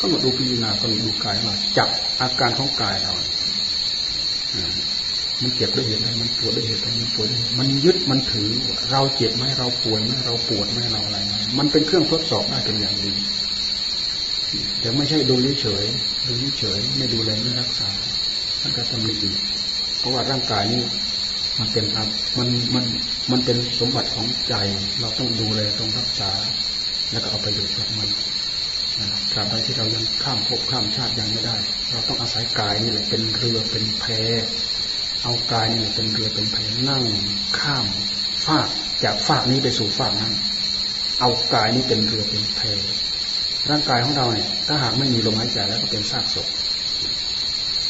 [0.00, 1.88] กำหนดดูพิจารณากำหนดูกายว่าจับ
[2.20, 3.12] อาการของกายเรา
[5.42, 7.26] มันเจ็บด้วยเหตุอะไรมันปวดด้วยเหตุอะไรมันปวด
[7.58, 8.50] มันยึดมันถือ
[8.90, 13.12] เราเจ็บไหมเราป่วยไหมเราปวดไหมเราอะไรไหมมันเป็นเครื่องทดสอบได้เป็นอย่างดี
[14.80, 15.84] แต่ไม่ใช่ดูเฉย
[16.28, 17.90] ดูเฉยไม่ดูแลไม่รักษา
[18.60, 19.30] ท่านก็ทำไม่ดี
[19.98, 20.82] เพราะว่าร่างกายนี้
[21.58, 21.84] มันเป็น
[22.38, 22.84] มันมัน
[23.30, 24.54] มันเป็นสมบัติของใจ
[25.00, 26.30] เราต้องดูแลต้องรักษา
[27.10, 28.08] แล้วก็เอาไปดูจากมัน
[29.32, 31.56] ตราบใดที่เรายังข้ามภพข้ามชาติยังไม่ได้
[31.90, 34.04] เราต้องอาศัยกายนี่แหละเป็นเรือเป็นแพ
[35.22, 36.56] เอากายนี่เป็นเรือเป็นแพ
[36.88, 37.04] นั่ง
[37.60, 37.86] ข้าม
[38.46, 38.68] ฟาก
[39.04, 40.34] จากฟากนี้ไปสู่ฟากนั้น
[41.20, 42.60] เอากายนี้เป็นเรือเป็นแพ
[43.68, 46.46] ร่างกายของเราเนี่ย ถ้าหากไม่มีลมหายใจแล้วก็เป็นซากศพ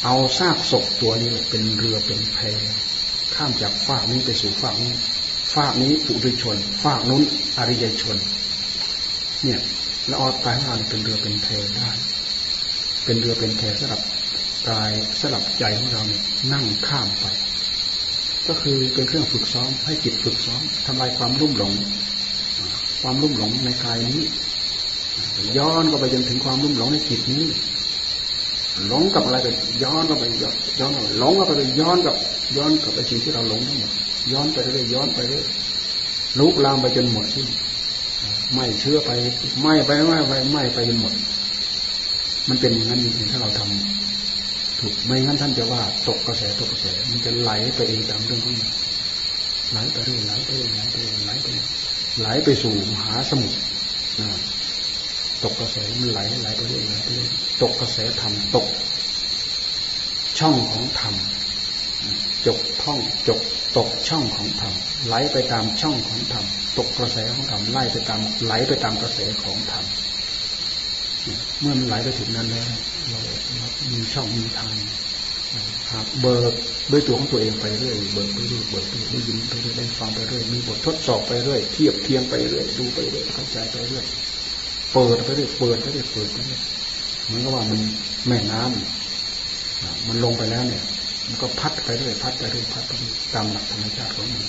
[0.03, 2.39] เอาซากศพตัวนี้เป็นเรือเป็นแพ
[3.35, 4.93] ข้ามจากฟากนี้ไปสู่ฟากนี้
[5.53, 7.23] ฟากนี้ปุถุชน ฟากนู้น
[7.57, 8.17] อริยชน
[9.43, 9.59] เนี่ย
[10.07, 11.47] แล้วเอากายของเราเป็นเรือเป็นแพ
[11.77, 11.89] ได้
[13.05, 14.01] เป็นเรือเป็นแพสำหรับ
[14.69, 16.23] กายสลับใจของเราเนี่ย
[16.53, 17.25] นั่งข้ามไป
[18.47, 21.73] ก็คือเป็นเครื่องฝึกซ้อมให้จิตฝึกซ้อมทำลายความรุ่มหลง
[23.01, 24.21] ความรุ่มหลงในกายนี้
[25.57, 27.45] ย้อนก็ไปจนถึงความรุ่มหลงในจิตนี้
[28.87, 29.47] หลงกับอะไรไป
[29.83, 30.25] ย้อนก็ไป
[30.79, 32.15] ย้อนหลงก็ไปย้อนกับ
[32.57, 33.91] ย้อนกับไอ้สิ่งที่เราหลงทั้งหมด
[34.33, 35.45] ย้อนไปเรื่อยย้อนไปเรื่อย
[36.39, 37.47] ลุกลามไปจนหมดสิ้น
[38.53, 39.11] ไม่เชื่อไป
[39.61, 41.13] ไม่ไปไม่ไปไม่ไปจนหมด
[42.49, 48.69] มันเป็นอย่างนั้นจริงถ้าเราทำถูกไม่งั้นท่านจะว่าตกกระแสตกกระแส มันจะไหลไปเองตามเรื่องของมัน
[49.71, 51.47] ไหลไปเรื่อยไหลไปเรื่อยไหลไปเรื่อยไหลไป
[52.19, 53.57] ไหลไปสู่มหาสมุทร
[55.43, 57.29] ตกกระแสมันไหลไหลไปเรื่อยไหลไปเรื่อย
[57.61, 58.67] ตกกระแสธรรมตก
[60.39, 61.15] ช่องของธรรม
[62.47, 63.39] จกท่องจก
[63.77, 64.73] ตกช่องของธรรม
[65.07, 66.45] ไหลไปตามช่องของธรรม
[66.77, 69.85] ตกกระแสของธรรมไล่ไปตามไหลไปตามกระแสของธรรม
[71.61, 72.71] เมื่อมันไหลไปถึงนั้นแล้ว
[73.09, 73.19] เรา
[73.91, 74.75] มีช่องมีทาง
[75.91, 76.53] หากเบิก
[76.91, 84.05] ด้วยตัวของตัวเองไปเรื่อยเบิกไปเรื่อยเบิกไปได้ยินไปเรื่อยได้ฟังไปเรื่อยมีบททดสอบไปเรื่อยเทียบเทียงไปเรื่อยดูไปเรื่อยเข้าใจไปเรื่อย
[84.93, 86.61] เปิดไปเรื่อยเปิดไปเรื่อยเปิดไปเรื่อย
[87.25, 87.79] เหมือนกับว่ามัน
[88.27, 90.83] แม่น้ำมันลงไปแล้วเนี่ย
[91.27, 92.91] มันก็พัดไปเรื่อยพัดไปเรื่อยพัดไป
[93.33, 94.43] ตามหลักธรรมชาติของมัน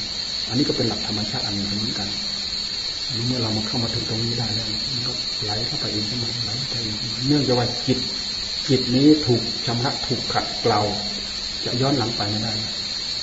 [0.48, 2.08] อันนี้ก็เป็นหลักธรรมชาติอันหนึ่งเหมือนกัน
[3.26, 5.12] เมื่อเรามาเข้ามาถึงตรงนี้ได้แล้วมันก็
[5.44, 6.94] ไหลเข้าไปเองเข้ามาไหลไปเอง
[7.28, 7.98] เนื่องจากว่าจิต
[8.68, 10.80] จิตนี้ถูกชำระถูกขัดเกลา
[11.64, 12.52] จะย้อนหลังไปไม่ได้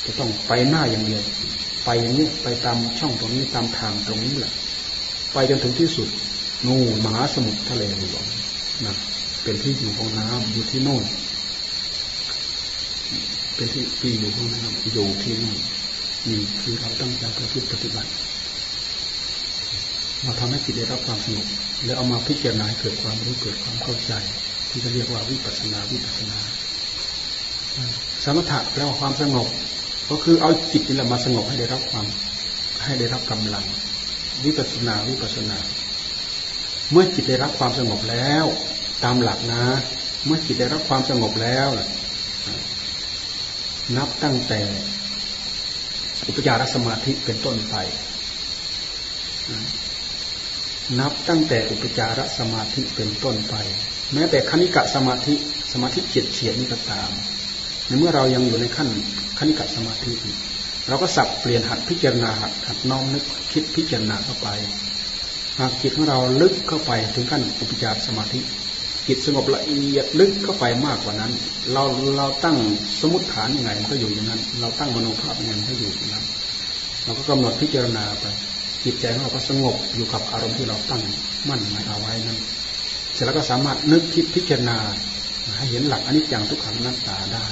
[0.05, 1.21] จะต้องไปหน้าอย่างเดียว
[1.85, 4.53] ไปอย่างนี้ไปตามช่องตรงนี้ตามทางตรงนี้แหละ
[5.33, 6.07] ไปจนถึงที่สุด
[6.65, 8.25] นู่นมหาสมุทรทะเลหลวง
[8.85, 8.95] นะ
[9.43, 11.03] เป็นที่อยู่ของน้ำอยู่ที่โน่น
[13.59, 15.59] เป็นที่ที่อยู่ของน้ำอยู่ที่โน่น
[16.29, 18.09] นี่คือเราตั้งใจประพฤติปฏิบัติ
[20.23, 21.45] เราทำให้จิตได้รับความสงบ
[21.85, 24.13] แล้วเอามาพิจารณาเกิดความรู้เกิดความเข้าใจ
[24.69, 26.37] ที่จะเรียกว่าวิปัสนาวิปัสนา
[28.23, 29.47] สมถะแปลว่าความสงบ
[30.09, 32.05] ก็คือเอาจิตนี่แหละมาสงบให้ได้รับความ
[32.83, 33.65] ให้ได้รับกำลัง
[34.45, 35.57] วิปัสนาวิปัสนา
[36.91, 38.45] เมื่อจิตได้รับความสงบแล้ว
[39.03, 39.63] ตามหลักนะ
[40.25, 41.67] เมื่อจิตได้รับความสงบแล้ว
[43.97, 44.61] นับตั้งแต่
[46.27, 47.75] อุปจารสมาธิเป็นต้นไป
[50.99, 53.55] นับตั้งแต่อุปจารสมาธิเป็นต้นไป
[54.13, 55.33] แม้แต่คณิกะสมาธิ
[55.71, 57.09] สมาธิเฉียดเฉียดนี่ก็ตาม
[57.87, 58.89] ในเมื่อเรายังอยู่ในขั้น
[59.39, 60.13] คณิกะสมาธิ
[60.87, 64.49] เราก็สับเปลี่ยนหัดพิจารณาหัดหัดน้อมนึกคิดพิจารณาเข้าไป
[65.59, 68.39] หากจิตของเราลึกเข้าไปถึงขั้นอุปจารสมาธิ
[69.07, 71.31] จิตสงบละเอียดลึกเข้าไปมากกว่านั้น
[71.73, 71.83] เรา
[72.17, 72.57] เราตั้ง
[72.99, 76.25] สมุติฐานยังไงมันก็อยู่อย่างนั้น เราตั้งมโนภาพยังไงมันก็อยู่อย่างนั้น
[77.03, 78.25] เราก็กำหนดพิจารณาไป
[78.85, 81.01] จิตใจของเราก็สงบอยู่กับอารมณ์ที่เราตั้ง
[81.49, 82.39] มั่นหมายเอาไว้นั้น
[83.13, 84.77] เสร็จแล้วก็สามารถนึกคิดพิจารณา
[85.57, 87.45] ให้เห็นหลักอนิจจังทุกขังนัตตาได้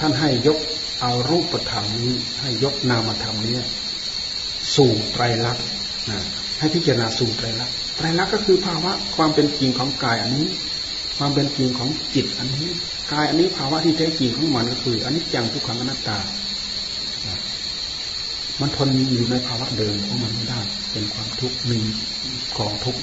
[0.00, 0.58] ท่านให้ยก
[1.02, 3.58] เอารูปธรรมนี้ให้ยกนามธรรมนี้
[4.76, 5.66] สู่ไตรลักษณ์
[6.58, 10.46] ให้พิจารณาสู่ไตรลักษณ์ ไตรลักษณ์ก็คือภาวะความเป็นจริงของกายอันนี้
[11.18, 12.68] ความเป็นจริงของจิตอันนี้
[13.12, 16.18] กายอันนี้ภาวะที่แท้จริงของมันก็คืออันิจจังทุกขังอนัตตา
[18.60, 20.60] มันทนอยู่ในภาวะเดิมของมันไม่ได้
[20.92, 21.78] เป็นความทุกข์มี
[22.58, 23.00] กองทุกข์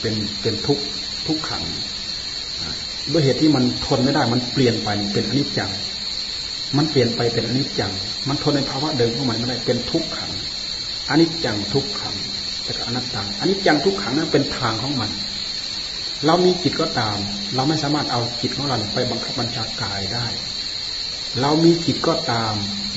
[0.00, 0.82] เป็นเป็นทุกข์
[1.26, 1.64] ทุกขัง
[3.12, 5.70] ด้วยเหตุที่มันทนไม่ได้ มันเปลี่ยนไปเป็นอนิจจัง
[6.76, 7.92] มันเปลี่ยนไปเป็นอนิจจัง
[8.28, 10.32] มันทนในภาวะเดิมของมันไม่ได้ เป็นทุกขัง
[11.10, 12.16] อนิจจังทุกขัง
[12.68, 15.10] แต่ก็อนัตตาอันิจจังทุกขังนั้นเป็นทางของมัน
[16.26, 17.16] เรามีจิตก็ตาม
[17.54, 20.26] เราไม่สามารถเอาจิตของเราไปบังคับบัญชากายได้
[21.40, 22.54] เรามีจิตก็ตาม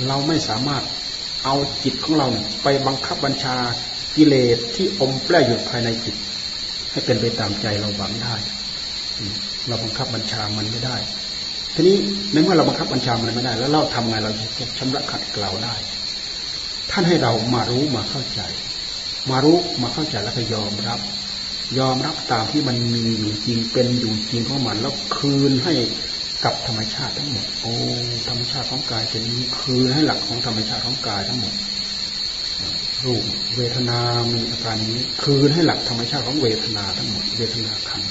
[0.08, 0.84] เราไม่สามารถ
[1.46, 2.28] เอาจิตของเรา
[2.64, 3.56] ไปบังคับบัญชา
[4.16, 6.16] กิเลสที่อมแปรอยู่ภายในจิต
[6.92, 8.36] ให้เป็นไปตามใจเราบังได้
[9.68, 10.98] เราบังคับบัญชามันไม่ได้
[11.76, 11.98] ทีนี้
[12.32, 15.76] ในเมื่อเราบังคับบัญชามันไม่ได้ แล้วเราทำไงเราจะชำระขัดเกลาได้
[16.92, 18.42] ท่านให้เรามารู้มาเข้าใจ
[19.30, 21.00] มารู้มาเข้าใจแล้วก็ยอมรับ
[21.80, 25.74] ยอมรับตามที่มันมีอยู่จริงเป็นอยู่จริงของมันแล้วคืนให้
[26.46, 27.74] กับธรรมชาติทั้งหมด โอ้
[28.28, 29.24] ธรรมชาติของกายเป็น
[29.60, 31.54] คืนให้หลักของธรรมชาติของกายทั้งหมด
[33.06, 33.24] รูป
[33.56, 34.00] เวทนา
[34.34, 38.02] มีอาการนี้ คืนให้หลักธรรมชาติของเวทนาทั้งหมด เวทนาขัน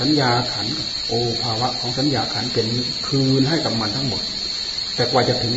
[0.00, 0.66] สัญญาขัน
[1.08, 1.12] โอ
[1.42, 2.66] ภาวะของสัญญาขันเป็น
[3.08, 4.22] คืนให้กับมันทั้งหมด
[4.94, 5.54] แต่กว่าจะถึง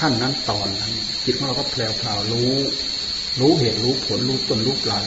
[0.00, 0.92] ขั้นนั้นตอนนั้น
[1.24, 2.52] จิตของเราก็แผลวพลารู้
[3.40, 5.04] รู้เหตุรู้ผลรู้ต้นรู้ปลาย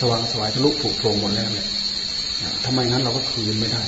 [0.00, 1.66] สว่างสวายทะลุผูกโปร่งหมดแล้วเลย
[2.64, 3.82] ทำไมงั้นเราก็คืนไม่ได้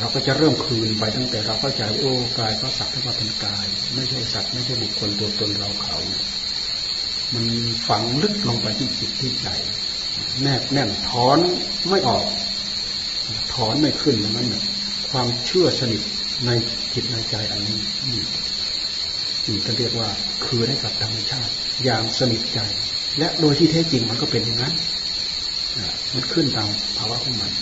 [0.00, 5.98] เราก็จะเริ่มคืนไปตั้งแต่เราเข้าใจโอ้กายก็สักแต่ว่าเป็นกาย ไม่ใช่สัตว์ไม่ใช่บุคคลตัวตนเราเขา
[7.34, 7.44] มัน
[7.88, 9.48] ฝังลึกลงไปที่จิตที่ใจ
[10.42, 11.38] แนบแน่นถอน
[11.88, 12.24] ไม่ออก
[13.54, 14.64] ถอนไม่ขึ้นอย่างนั้นเนี่ย
[15.10, 16.02] ความเชื่อสนิท
[16.46, 16.50] ใน
[16.94, 17.78] จิตในใจอันนี้
[19.48, 20.08] นี่จะเรียกว่า
[20.44, 21.52] คือให้กับธรรมชาติ
[21.84, 22.58] อย่างสนิทใจ
[23.18, 24.74] และโดยที่แท้จริงมันก็เป็นอย่างนั้น
[26.14, 26.68] มันขึ้นตาม
[26.98, 27.52] ภาวะของมัน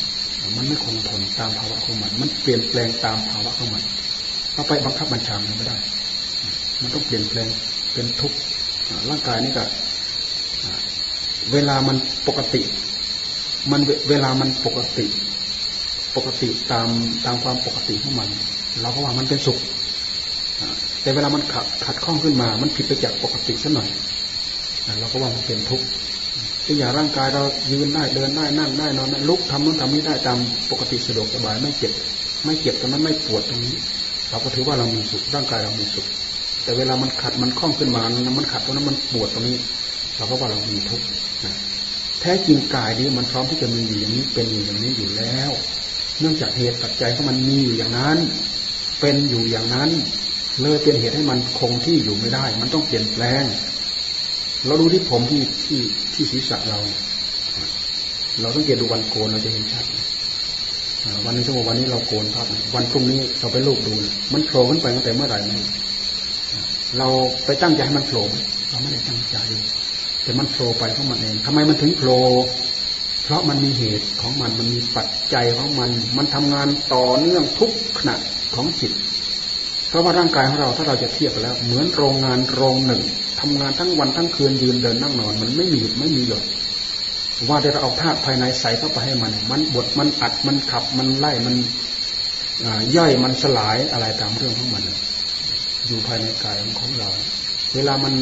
[0.56, 3.82] มันไม่คงทนตามภาวะของมัน มันเปลี่ยนแปลงตามภาวะของมัน
[4.54, 5.76] เอาไปบังคับบัญชามันไม่ได้
[6.80, 7.48] มันต้องเปลี่ยนแปลง
[7.92, 8.36] เป็นทุกข์
[9.08, 9.64] ร่างกายนี่ก็
[11.52, 11.96] เวลามัน
[12.28, 12.62] ปกติ
[13.70, 15.06] มันเวลามันปกติ
[16.16, 16.88] ปกติตาม
[17.26, 18.28] ตามความปกติของมัน
[18.80, 19.58] เราก็ว่ามันเป็นสุข
[21.02, 23.88] แต่เวลามันขัดขัดข้องขึ้นมา มันผิดไปจากปกติสักหน่อย
[25.00, 25.86] เราก็ว่ามันเป็นทุกข์
[26.66, 30.38] ตัวอย่างร่างกายเรายืนได้เดินได้นั่งได้นอนได้ลุกทำนู่นทำนี้ได้ตาม
[30.70, 31.92] ปกติสะดวกสบายไม่เจ็บ
[32.44, 33.74] ไม่เจ็บตรงนั้นไม่ปวดตรงนี้
[34.30, 36.06] เราก็ถือว่าเรามีสุขร่างกายเรามีสุข
[36.64, 38.02] แต่เวลามันขัดมันคล้องขึ้นมา
[38.38, 39.56] มันขัดตรงนั้นมันปวดตรงนี้
[40.16, 41.04] เราก็ว่าเรามีทุกข์
[42.20, 45.50] แท้จริงกายนี้มันพร้อมที่จะมีอยู่อย่างนี้เป็นอยู่อย่างนี้อยู่แล้ว
[46.20, 48.18] เนื่องจากเหตุปัจจัยของมันมีอยู่อย่างนั้น
[49.00, 49.90] เป็นอยู่อย่างนั้น
[50.60, 53.44] เลยเป็นเหตุให้มันคงที่อยู่ไม่ได้ มันต้องเปลี่ยนแปลง
[54.66, 55.80] เราดูที่ผมที่ที่
[56.14, 56.78] ที่ศีรษะเรา
[58.40, 59.84] เราต้องเกตดูวันโกนเราจะเห็นชัด
[61.24, 63.94] วันนี้สมมติวันนี้เราโกนครับ วันพรุ่งนี้เราไปลูกดู
[64.32, 65.62] มันโผล่ขึ้นไปตั้งแต่เมื่อไหร่นี่
[66.98, 67.08] เรา
[67.44, 68.22] ไปตั้งใจให้มันโผล่
[68.70, 69.36] เราไม่ได้ตั้งใจ
[70.22, 72.18] แต่มันโผล่ไปเพราะมันเองทำไมมันถึงโผล่
[73.24, 78.16] เพราะมันมีเหตุของมันมันมีปัจจัยของมัน มันทำงานต่อเนื่องทุกขณะ
[78.54, 78.92] ของจิต
[79.92, 83.02] เพราะว่าร่างกายของเราถ้าเราจะเทียบแล้ว เหมือนโรงงานโรงหนึ่ง
[83.40, 86.42] ทำงานทั้งวันทั้งคืนยืนเดินนั่งนอน มันไม่มีหยุดไม่มีหยุด
[87.48, 91.54] ว่าได้เราเอาธาตุภายในใส่เข้าไปให้มัน มันบดมันอัดมันขับมันไล่มัน
[92.96, 94.82] ย่อยมันสลายอะไรตามเรื่องของมัน
[95.86, 97.08] อยู่ภายในกายของเรา
[97.74, 98.14] เวลามัน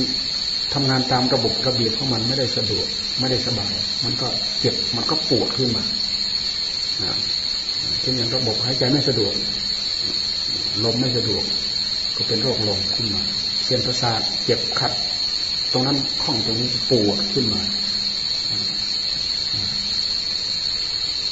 [0.74, 2.86] ทำงานตามระบบระเบียบของมันไม่ได้สะดวก
[3.20, 3.72] ไม่ได้สบาย
[4.04, 4.28] มันก็
[4.60, 5.84] เจ็บมันก็ปวดขึ้นมา
[8.00, 9.32] เช่นอย่างระบบหายใจไม่สะดวก
[10.84, 11.44] ลมไม่สะดวก
[12.20, 13.22] ก็เป็นโรคลมขึ้นมา
[13.64, 14.92] เส้นประสาทเจ็บขัด
[15.72, 17.62] ตรงนั้นข้องตรงนี้ปวดขึ้นมา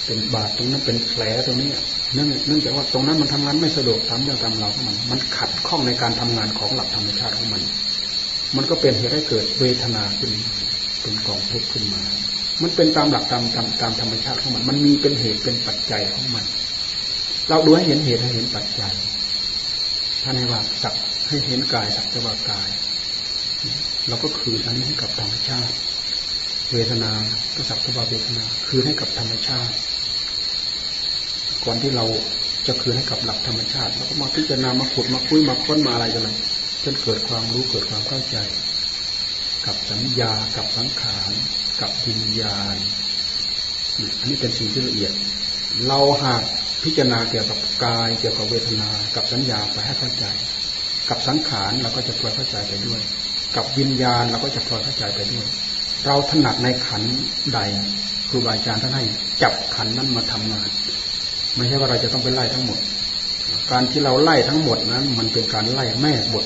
[0.05, 1.69] เป็นบาดตรงนั้นเป็นแผลตรงนี้
[2.15, 7.63] เนื่องเนื่องจากว่าตรงนั้นมันทำงานไม่สะดวกตามเรื่องตามเราของมัน มันขัดข้องในการทำงานของหลักธรรมชาติของมัน
[8.57, 10.31] มันก็เป็นเหตุให้เกิดเวทนาขึ้น
[11.03, 12.03] เป็นกองทุกข์ขึ้นมา
[12.63, 16.45] มันเป็นตามหลักตามตามตามธรรมชาติของมัน มันมีเป็นเหตุเป็นปัจจัยของมัน
[17.49, 18.93] เราดูให้เห็นเหตุให้เห็นปัจจัย
[20.23, 20.95] ท่านให้ว่าสัก
[21.29, 22.69] ให้เห็นกายสักจะว่ากาย
[24.09, 25.75] เราก็คืนอันนี้ให้กับธรรมชาติ
[26.73, 27.13] เวทนา
[27.57, 29.75] ก็สักจะว่าเวทนา คืนให้กับธรรมชาติ
[31.65, 32.07] ก่อนที่เรา
[32.67, 36.37] จะคืนให้กับหลักธรรมชาติเราก็มาพิจารณามาขุดมาคุยมาค้นมาอะไรกันเลย
[36.85, 38.37] จนเกิดความรู้เกิดความเข้าใจ
[39.67, 41.31] กับสัญญากับสังขาร
[41.81, 42.77] กับวิญญาณ
[44.19, 45.13] อันนี้เป็นสิ่งที่ละเอียด
[45.87, 46.43] เราหาก
[46.85, 50.25] พิจารณาเกี่ยวกับกาย เกี่ยวกับเวทนา กับสัญญาไปให้เข้าใจ
[51.09, 53.01] กับสังขารเราก็จะพลอยเข้าใจไปด้วย
[53.57, 55.47] กับวิญญาณเราก็จะพลอยเข้าใจไปด้วย
[56.07, 57.03] เราถนัดในขัน
[57.55, 57.61] ใด
[58.29, 59.05] ครูบาอาจารย์ท่านให้
[59.43, 60.69] จับขันนั้นมาทำงาน
[61.57, 62.79] ไม่ใช่ว่าเราจะต้องไปไล่ทั้งหมด
[63.71, 66.45] การที่เราไล่ทั้งหมดนั้น มันเป็นการไล่แม่บท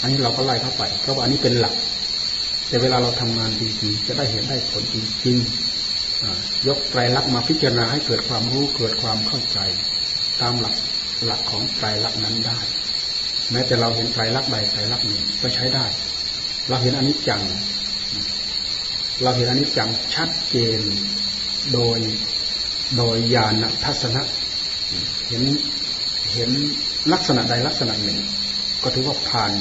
[0.00, 1.74] อันนี้เราก็ไล่เข้าไปเพราะว่าอันนี้เป็นหลัก
[2.68, 5.75] แต่เวลาเราทำงานจริงๆจะได้เห็นได้ผลจริงๆ
[6.68, 9.58] ยกไตรลักษณ์มาพิจารณาให้เกิดความรู้เกิดความเข้าใจ
[10.40, 10.74] ตามหลัก
[11.24, 12.58] หลักของไตรลักษณ์นั้นได้
[13.50, 15.86] แม้แต่เราเห็นไตรลักษณ์ใดไตรลักษณ์หนึ่งก็ใช้ได้
[16.68, 17.42] เราเห็นอนิจจัง
[19.22, 20.80] เราเห็นอนิจจังชัดเจน
[21.72, 21.98] โดย
[22.96, 24.22] โดยญาณทัศนะ
[25.28, 25.42] เห็น
[26.34, 26.50] เห็น
[27.12, 28.18] ลักษณะใดลักษณะหนึ่ง
[28.82, 29.52] ก็ถือว่าผ่าน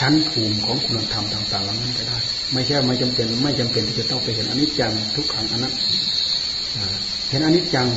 [0.00, 2.18] ชั้นภูมิของคุณธรรมต่างๆเหล่านั้นไปได้
[2.54, 5.72] ไม่ใช่ไม่จำเป็น ไม่จำเป็นที่จะต้องไปเห็นอนิจจังทุกขังอนัต
[7.30, 7.88] เห็นอนิจจัง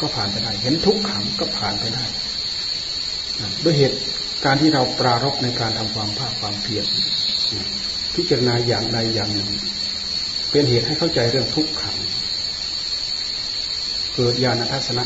[0.00, 2.04] ก็ผ่านไปได้ เห็นทุกขังก็ผ่านไปได้
[3.64, 3.98] ด้วยเหตุ
[4.44, 6.86] การที่เราปรารบในการทำความภาคความเพียร
[8.14, 9.50] พิจารณาอย่างใดอย่างหนึ่ง
[10.50, 11.96] เป็นเหตุให้เข้าใจเรื่องทุกขัง
[14.14, 15.04] เกิดญาณทัศนะ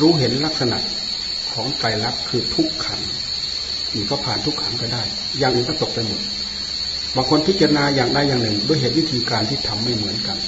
[0.00, 0.78] รู้เห็นลักษณะ
[1.52, 3.00] ของไตรลักษณ์คือทุกขัง
[3.94, 5.02] นี่ก็ผ่านทุกขังไปได้
[5.38, 6.20] อย่างอื่นก็ตกไปหมด
[7.16, 10.38] บางคนพิจารณาอย่างใดอย่างหนึ่ง ด้วยเหตุวิธีการที่ทำไม่เหมือนกัน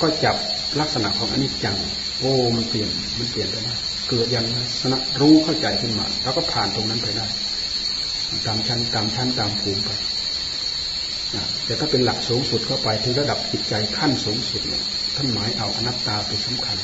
[0.00, 0.36] ก็จับ
[0.80, 1.76] ลักษณะของอนิจจัง
[2.18, 3.74] โอ้ มันเปลี่ยน มันเปลี่ยนไปได้
[4.08, 7.26] เกิดอย่างลักษณะรู้เข้าใจขึ้นมา แล้วก็ผ่านตรงนั้นไปได้
[8.46, 9.90] ตามชั้นตามชั้นตามภูมิไป
[11.64, 14.84] แต่ถ้าเป็นหลักสูงสุดเข้าไปถึงระดับจิตใจขั้นสูงสุดเนี่ย
[15.16, 16.76] ท่านหมายเอาอนัตตาเป็นสำคัญ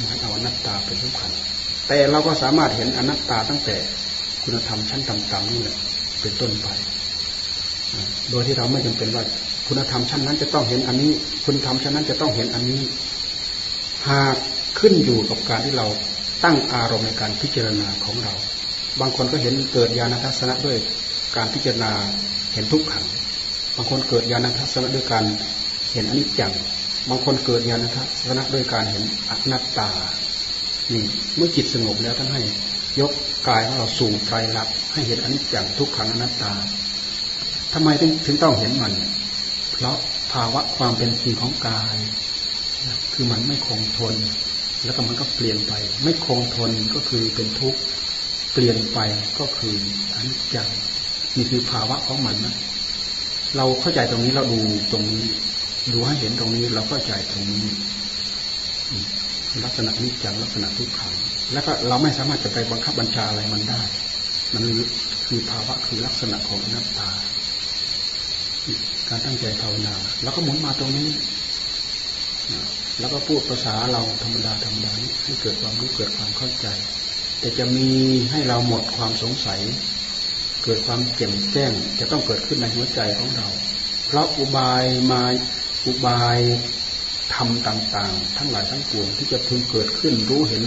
[0.00, 1.30] หมายเอาอนัตตาเป็นสำคัญ
[1.88, 3.76] แต่เราก็สามารถเห็นอนัตตาตั้งแต่
[4.42, 5.76] คุณธรรมชั้นต่ำๆนี่แหละ
[6.20, 6.68] เป็นต้นไป
[8.30, 9.24] โดยที่เราไม่จำเป็นว่า
[9.66, 11.10] คุณธรรมชั้นนั้นจะต้องเห็นอันนี้
[11.44, 12.82] คุณธรรมชั้นนั้นจะต้องเห็นอันนี้
[14.08, 14.36] หาก
[14.78, 15.86] ขึ้นอยู่กับการที่เรา
[16.44, 18.32] ตั้งอารมณ์ในการพิจารณาของเรา
[19.00, 20.76] บางคนก็เห็นเกิดญาณทัศนะด้วย
[21.36, 21.90] การพิจารณา
[22.54, 23.06] เห็นทุกขัง
[23.76, 25.24] บางคนเกิดญาณทัศนะด้วยการ
[25.92, 26.52] เห็นอนิจจัง
[27.08, 29.90] บางคนเกิดญาณทัศนะด้วยการเห็นอนัตตา
[30.92, 31.04] นี่
[31.36, 32.42] เมื่อจิตสงบแล้วท่านให้
[33.00, 33.12] ยก
[33.48, 36.52] กายของเราสู่ไตรลักษณ์ให้เห็นอนิจจังทุกขังอนัตตา
[37.72, 37.88] ทำไม
[38.26, 38.92] ถึงต้องเห็นมัน
[39.72, 39.96] เพราะ
[40.32, 41.96] ภาวะความเป็นจริงของกาย
[43.12, 44.14] คือมันไม่คงทน
[44.84, 45.72] แล้วก็มันก็เปลี่ยนไป
[46.04, 47.80] ไม่คงทนก็คือเป็นทุกข์
[48.52, 48.98] เปลี่ยนไป
[49.38, 49.74] ก็คือ
[50.14, 50.68] อนิจจัง
[51.36, 52.56] นี่คือภาวะของมันนะ
[53.56, 54.60] เราเข้าใจตรงนี้เราดู
[54.92, 55.24] ตรงนี้
[55.92, 57.64] ดูให้เห็นตรงนี้เราเข้าใจตรงนี้
[59.64, 61.14] ลักษณะนี้จังลักษณะทุกขัง
[61.52, 63.82] แล้วก็เราไม่สามารถจะไปบังคับบัญชาอะไรมันได้
[64.54, 64.64] มัน
[65.26, 67.10] คือภาวะคือลักษณะของอนัตตา
[69.08, 71.08] การตั้งใจภาวนาแล้วก็หมุนมาตรงนี้
[73.00, 76.66] แล้วก็พูดภาษาเราธรรมดาธรรมดานี้ให้เกิดความรู้เกิดความเข้าใจ
[77.40, 77.90] แต่จะมี
[78.30, 79.60] ให้เราหมดความสงสัย
[80.64, 83.48] เกิดความแจ่มแจ้ง จะต้องเกิดขึ้นในหัวใจของเรา
[84.06, 85.22] เพราะอุบายมา
[85.86, 86.38] อุบาย
[87.34, 90.64] ทำต่างๆ ทั้งหลายทั้งปวงที่จะพึงเกิดขึ้นรู้เห็น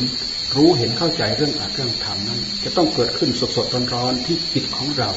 [0.55, 5.11] รู้เห็นเข้าใจเรื่องอาเรื่องธรรมนั้น จะต้องเกิดขึ้นสดๆร้อนๆที่จิตของเรา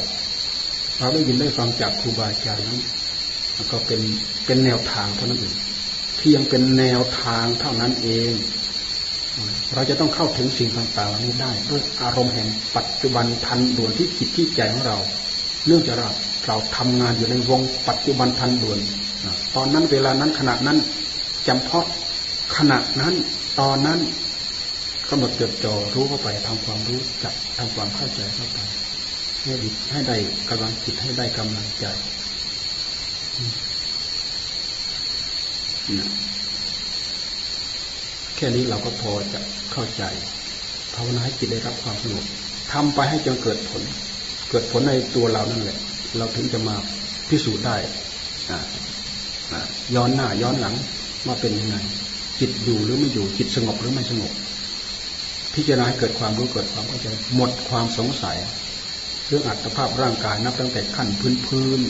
[0.99, 2.81] เราได้ยินได้ฟังจากครูบาอาจารย์นั้น
[3.73, 4.01] ก็เป็น
[4.47, 5.55] เป็นแนวทางเท่านั้นเอง
[6.19, 8.33] เพียงเป็นแนวทางเท่านั้นเอง
[9.75, 14.99] เราจะต้องเข้าถึงสิ่งต่างๆนี้ได้ด้วยอารมณ์แห่งปัจจุบันทันด่วนที่จิตที่ใจของเรา
[15.67, 16.11] เนื่องจากเรา
[16.47, 18.79] เราทำงานอยู่ในวงปัจจุบันทันด่วน
[19.55, 20.79] ตอนนั้นเวลานั้นขณะนั้น
[21.49, 21.87] จำเพาะ
[22.57, 23.15] ขณะนั้น
[23.61, 24.01] ตอนนั้น
[25.11, 28.59] กำหนดจดจ่อรู้เข้าไปทำความรู้จับทำความเข้าใจเข้าไป
[29.43, 30.17] ให้ดิให้ได้
[30.51, 31.87] กำลังจิตให้ได้กำลังใจ
[38.37, 39.41] แค่นี้เราก็พอจะ
[39.73, 40.03] เข้าใจ
[40.95, 42.25] ภาวนาให้จิตได้รับความสงบ
[42.73, 43.83] ทำไปให้จนเกิดผล
[44.51, 45.79] เกิดผลในตัวเรานั่นแหละ
[46.19, 46.77] เราถึงจะมา
[47.29, 47.77] พิสูจน์ได้
[49.95, 50.75] ย้อนหน้าย้อนหลัง
[51.27, 51.77] ว่าเป็นยังไง
[52.41, 54.33] จิตอยู่หรือไม่อยู่จิตสงบหรือไม่สงบ
[55.55, 58.37] พิจารณาเกิดความรู้เกิดความเข้าใจหมดความสงสัย
[59.27, 61.81] เรื่องอัตภาพร่างกายนับตั้งแต่ขั้นพื้นพื้น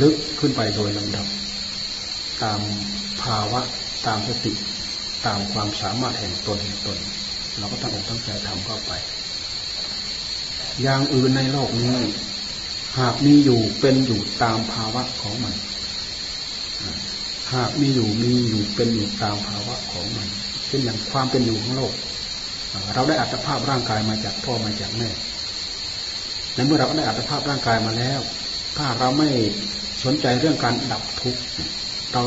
[0.00, 1.26] ลึกขึ้นไปโดยลำดับ
[2.42, 2.60] ตาม
[3.22, 3.60] ภาวะ
[4.06, 4.52] ตามสติ
[5.26, 6.98] ตามความสามารถแห่งตนแห่งตน
[7.58, 8.92] เราก็ต้องอกตั้งใจทำเข้าไป
[10.82, 11.96] อย่างอื่นในโลกนี้
[12.98, 15.54] หากมีอยู่เป็นอยู่ตามภาวะของมัน
[17.52, 20.28] หากมีอยู่มีอยู่เป็นอยู่ตามภาวะของมัน
[20.66, 21.92] เช่นอย่างความเป็นอยู่ของโลก
[22.94, 25.10] เราได้อัตภาพร่างกายมาจากพ่อมาจากแม่
[26.54, 28.20] ในเมื่อเราได้อัตภาพร่างกายมาแล้ว
[28.76, 29.28] ถ้าเราไม่
[30.04, 31.40] สนใจเรื่องการดับทุกข์
[32.12, 32.22] เรา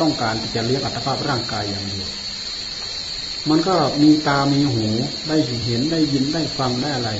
[0.00, 2.08] ต้องการที่จะเลี้ยงอัตภาพร่างกายอย่างเดียว
[3.50, 4.86] มันก็มีตา มีหู
[5.28, 7.10] ได้เห็น ได้ยิน ได้ฟัง ได้อะไร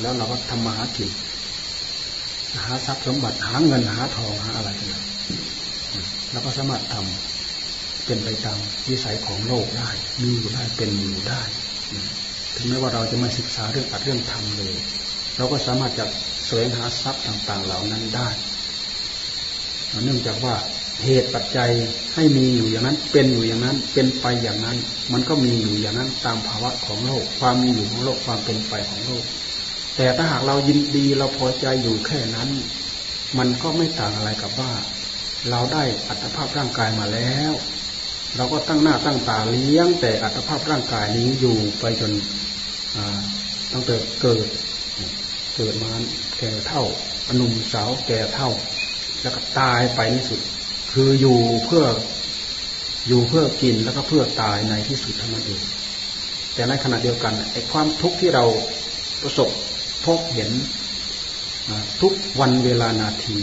[0.00, 1.10] แล้วเราก็ทำมาหากิน
[2.64, 5.02] หาทรัพย์สมบัติ หาเงิน หาทอง หาอะไรกัน
[6.32, 8.58] เราก็สามารถทำเป็นไปตาม
[8.88, 9.90] วิสัยของโลกได้
[10.22, 11.42] มีอยู่ได้เป็นอยู่ได้
[12.56, 14.74] ถึงแม้ว่าเราจะไม่ศึกษาเรื่องอัดเรื่องธรรมเลย
[15.36, 16.04] เราก็สามารถจะ
[16.46, 18.28] แสวงหาทรัพย์ต่าง ๆ เหล่านั้นได้
[20.04, 20.54] เนื่องจากว่า
[21.04, 21.70] เหตุปัจจัย
[22.14, 24.76] ให้มีอยู่อย่างนั้น เป็นอยู่อย่างนั้น เป็นไปอย่างนั้น
[25.12, 29.24] มันก็มีอยู่อย่างนั้นตามภาวะของโลก ความมีอยู่ของโลกความเป็นไปของโลก
[29.96, 32.48] แต่ถ้าหากเรายินดีเราพอใจอยู่แค่นั้น
[33.38, 34.72] มันก็ไม่ต่างอะไรกับว่า
[35.50, 37.52] เราได้อัตภาพร่างกายมาแล้ว
[38.36, 42.12] เราก็ตั้งหน้าตั้งตาเลี้ยง แต่อัตภาพร่างกายนี้อยู่ไปจน
[43.72, 44.46] ตั้งแต่เกิด
[45.56, 45.90] เกิดมา
[46.38, 46.82] แก่เท่า
[47.28, 48.50] อนุมสาวแก่เท่า
[49.22, 50.40] แล้วก็ตายไปในสุด
[50.92, 51.84] คืออยู่เพื่อ
[53.08, 55.62] อยู่เพื่อกินแล้วก็เพื่อตายในที่สุดเท่านั้นเอง
[56.54, 58.44] แต่ในขณะเดียวกันไอ้ความทุกข์ที่เรา
[59.22, 59.48] ประสบ
[60.04, 60.50] พบเห็น
[62.00, 63.38] ทุกวันเวลานาที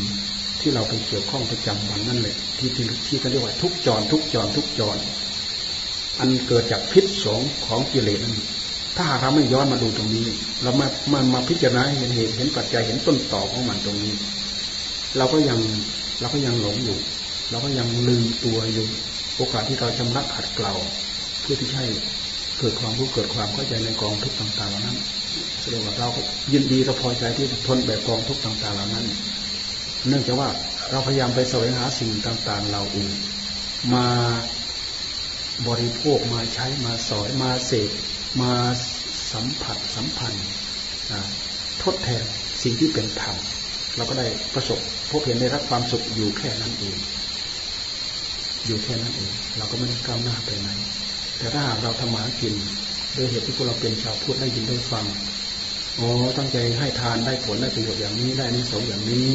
[0.63, 4.97] ที่เราไปเกี่ยวข้องประจำวันนั่นแหละที่ที่ที่เขาเรียกว่าทุกจรทุกจรทุกจร
[6.19, 8.35] อันเกิดจากพิษสงของกิเลสนั้น
[8.95, 10.27] ถ้าหากเราไม่ย้อนมาดูตรงนี้
[10.63, 14.13] เรามามามาพิจารณาเห็นเหตุเห็นปัจจัยเห็นต้นต่อของมันตรงนี้
[15.17, 15.59] เราก็ยัง
[16.19, 16.97] เราก็ยังหลงอยู่
[17.51, 18.87] เราก็ยังลืมตัวอยู่
[19.37, 20.73] โอกาสที่เราจำรักขัดเกลา
[21.41, 21.85] เพื่อที่ให้
[22.59, 24.97] เกิดความรู้เกิดความเข้าใจในกองทุกต่างๆเหล่านั้น
[25.61, 26.09] แสดงว่าเรา
[26.53, 29.05] ยินดีเราพอใจที่ทนแบบกองทุกต่างๆเหล่านั้น
[30.07, 30.49] เนื่องจากว่า
[30.91, 33.09] เราพยายามไปแสวงหาสิ่งต่าง ๆ เราเอง
[33.93, 34.07] มา
[35.67, 37.89] บริโภคมาใช้มาสอยมาเสก
[38.41, 38.53] มา
[39.31, 40.45] สัมผัสสัมพันธ์
[41.83, 42.23] ทดแทน
[42.63, 43.35] สิ่งที่เป็นธรรม
[43.95, 44.79] เราก็ได้ประสบ
[45.11, 46.97] พบเห็นได้รับความสุขอยู่แค่นั้นเอง
[48.65, 50.69] อยู่แค่นั้นเอง เราก็ไม่ได้ก้าวหน้าไปไหน
[51.37, 52.53] แต่ถ้าหากเราทำมากิน
[53.15, 55.05] โดยเหตุที่พวกเราเป็นชาวพุทธได้ยินได้ฟัง
[55.97, 59.29] โอ้ตั้งใจให้ทานได้ผลได้ประโยชน์อย่างนี้ได้นิสงอย่างนี้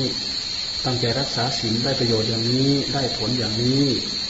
[0.84, 3.82] ตั้งใจรักษาศีลได้ประโยชน์อย่างนี้ ได้ผลอย่างนี้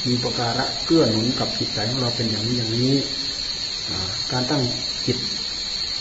[0.07, 2.95] มีประการะเกื้อหนุนกับจิตใจของเราเป็นอย่างนี้อย่างนี้
[4.33, 4.63] การตั้ง
[5.07, 5.19] จิต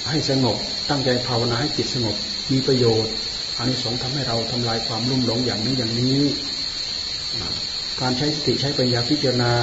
[0.10, 0.58] ให้สงบ
[0.90, 2.16] ตั้งใจภาวนาให้จิตสงบ
[2.52, 3.14] มีประโยชน์
[3.58, 6.22] อันนี้สงทำให้เราทำลายความรุ่มหลงอย่างนี้อย่างนี้
[8.02, 9.54] การใช้สติใช้ปัญญาพิจารณา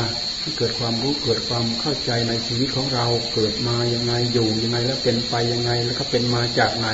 [0.41, 6.89] ให้เกิดความรู้เกิดความเข้าใจในชีวิตของเราเกิดมายังไงอยู่ยังไงแล้วเป็นไปยังไงแล้วก็เป็นมาจากไหน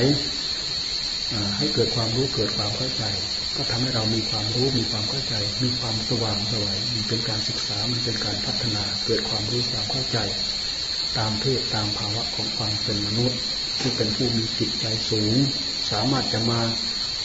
[1.59, 3.05] ให้เกิดความรู้เกิดความเข้าใจ
[3.63, 5.35] ก็ทำให้เรามีความรู้มีความเข้าใจ
[5.65, 10.19] มีความสว่างสวยมันเป็นการศึกษามันเป็นการพัฒนาเกิดความรู้ความเข้าใจ
[11.19, 13.39] ตามเพศตามภาวะของความเป็นมนุษย์
[13.81, 15.35] ที่เป็นผู้มีจิตใจสูง
[15.91, 16.61] สามารถจะมา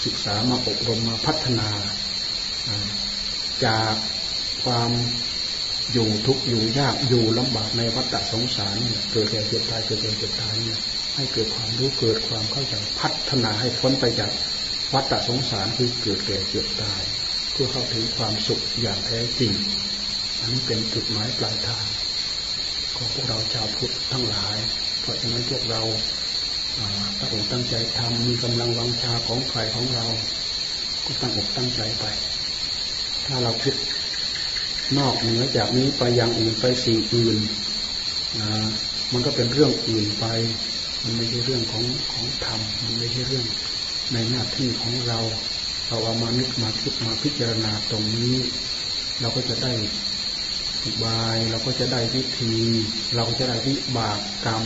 [0.06, 1.70] ศึกษามาอบรมมาพัฒนา
[3.66, 3.94] จาก
[4.64, 4.92] ความ
[5.94, 10.80] อยู่ทุกข์อยู่ยากอยู่ลำบากในวัฏสงสารเนี่ยเกิดแก่เจ็บตายเกิดแก่เจ็บตายเนี่ย
[11.16, 14.32] ให้เกิดความรู้เกิดความเข้าใจพัฒนาให้พ้นไปจาก
[14.94, 17.04] วัฏสงสารคือเกิดแก่เจ็บตาย
[17.52, 19.54] เพื่อเข้าถึงความสุขอย่างแท้จริง
[20.40, 21.86] อันนี้เป็นจุดหมายปลายทาง
[22.98, 24.58] ของพวกเราชาวพุทธทั้งหลาย
[25.02, 25.82] เพราะฉะนั้นพวกเรา
[27.20, 30.06] ตั้งอกตั้งใจทำมีกำลังวังชาของใครของเรา
[31.06, 32.06] ก็ตั้งอกตั้งใจไป
[33.26, 33.76] ถ้าเราคิด
[34.98, 37.38] นอกเหนือจากนี้ไปยังอื่นไปสิ่งอื่น
[39.14, 40.26] มันก็เป็นเรื่องอื่นไป
[41.04, 41.84] มันไม่ใช่เรื่องของ
[42.14, 43.46] ของธรรม มันไม่ใช่เรื่อง
[44.14, 45.20] ในหน้าที่ของเรา
[45.88, 48.36] เราเอามานึกมาคิดมาพิจารณาตรงนี้
[49.22, 49.74] เราก็จะได้
[51.04, 52.56] บาย เราก็จะได้วิธี
[53.16, 54.64] เราก็จะได้วิบากกรรม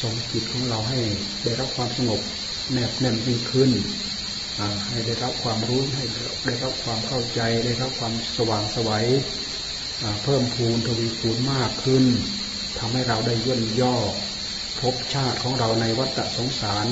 [0.00, 1.00] สงจิตของเราให้
[1.44, 2.20] ได้รับความสงบ
[2.72, 3.70] แนบแน่นยิ่งขึ้น
[4.88, 6.04] ให้ได้รับความรู้ให้
[6.46, 9.06] ได้รับความเข้าใจ ได้รับความสว่างสวัย
[10.24, 12.04] เพิ่มพูนทวีคูณมากขึ้น
[12.78, 13.96] ทำให้เราได้ย่นย่อ
[14.80, 16.86] พบชาติของเราในวัฏสงสาร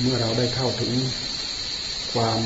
[0.00, 0.92] เมื่อเราได้เข้าถึง
[2.12, 2.38] ความ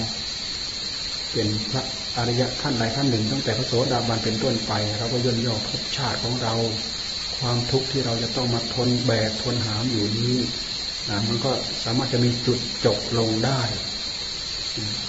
[1.33, 1.83] เป็นพระ
[2.17, 6.55] อริยะขั้นใดขั้นหนึ่ง ตั้งแต่พระโสดาบันเป็นต้นไป เราก็ย่นย่อพชาติของเรา
[7.39, 10.37] ความทุกข์ที่เราจะต้องมาทนแบกทนหามอยู่นี้
[11.29, 11.51] มันก็
[11.85, 13.63] สามารถจะมีจุดจบลงได้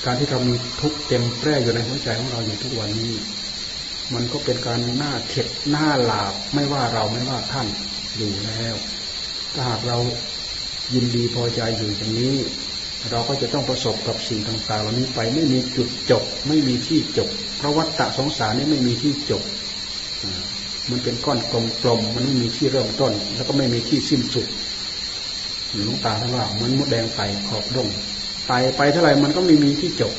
[0.06, 3.14] การที่เรามีทุกเต็มแปร่อยู่ในหัวใจของเราอยู่ทุกวันนี้
[4.14, 7.68] มันก็เป็นการหน้าเข็ดหน้าหลาบไม่ว่าเราไม่ว่าท่าน
[8.18, 8.76] อยู่แล้ว
[9.54, 9.98] ถ้าหากเรา
[10.94, 12.36] ยินดีพอใจอยู่อย่างนี้
[13.12, 19.44] เราก็จะต้องประสบกับสิ่งต่างๆเหล่านี้ไปไม่มีจุดจบ ไม่มีที่จบ เพราะวัฏฏะสงสารนี้ไม่มีที่จบ
[20.90, 21.54] มันเป็นก้อนก
[21.88, 24.46] ลมๆมันไม่มีที่เริ่มต้น แล้วก็ไม่มีที่สิ้นสุด
[25.84, 27.88] หลวงตาท่านว่ามือนมดแดงไต่ขอบดง
[28.48, 30.14] ไต่ไปเท่าไหร่มันก็ไม่มีที่จบ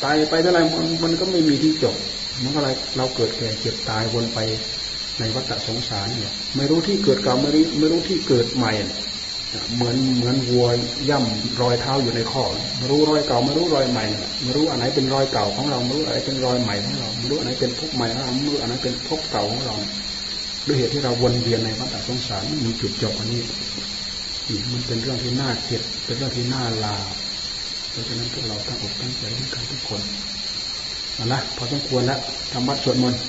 [0.00, 1.94] ไต่ไปเท่าไหร่มันมันก็ไม่มีที่จบ
[2.42, 4.38] มันก็อะไรเราเกิดแก่เจ็บตายวนไป
[5.18, 8.72] ในวัฏสงสารเนี่ย ไม่รู้ที่เกิดเก่าไม่รู้ไม่รู้ที่เกิดใหม่
[9.74, 10.66] เหมือนเหมือนวัว
[11.10, 12.42] ย่ำรอยเท้าอยู่ในข้อ
[12.78, 14.04] ไม่รู้รอยเก่าไม่รู้รอยใหม่
[14.42, 19.76] ไม่รู้อันไหนเป็นรอยเก่าของเราไม่รู้อะไรเป็นรอยใหม่ของเราไม่รู้อันไหนเป็นพบใหม่ของเราไม่รู้อันไหนเป็นพบเก่าของเรา
[20.66, 23.42] ด้วยเหตุที่เราวนเวียนในวัฏสงสารมีจุดจบอันนี้
[24.72, 26.96] มันเป็นเรื่องที่น่าเจ็บเป็นเรื่องที่น่าลา
[27.90, 30.00] เพราะฉะนั้นพวกเราตั้งอกตั้งใจด้วยกันทุกคน
[31.24, 32.20] นะพอสมควรแล้ว
[32.52, 33.20] ทำวัดสวดมนต์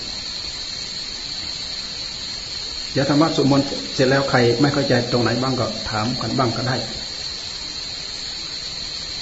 [2.99, 6.75] ดี๋ยวธรรมะสวดมนต์เสร็จแล้วใครไม่เข้าใจตรงไหนบ้างก็ถามกันบ้างก็ได้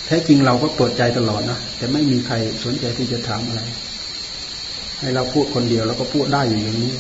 [0.05, 3.61] แท้จริงเราก็เปิดใจตลอดนะแต่ไม่มีใครสนใจที่จะถามอะไร
[4.99, 6.93] ให้เราพูดคนเดียวแล้วก็พูดได้อยู่อย่างนี้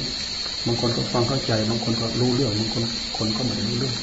[0.65, 2.83] บางคนก็ฟังเข้าใจ บางคนก็รู้เรื่อง บางคน
[3.17, 3.93] คนก็ไม่รู้เรื่อง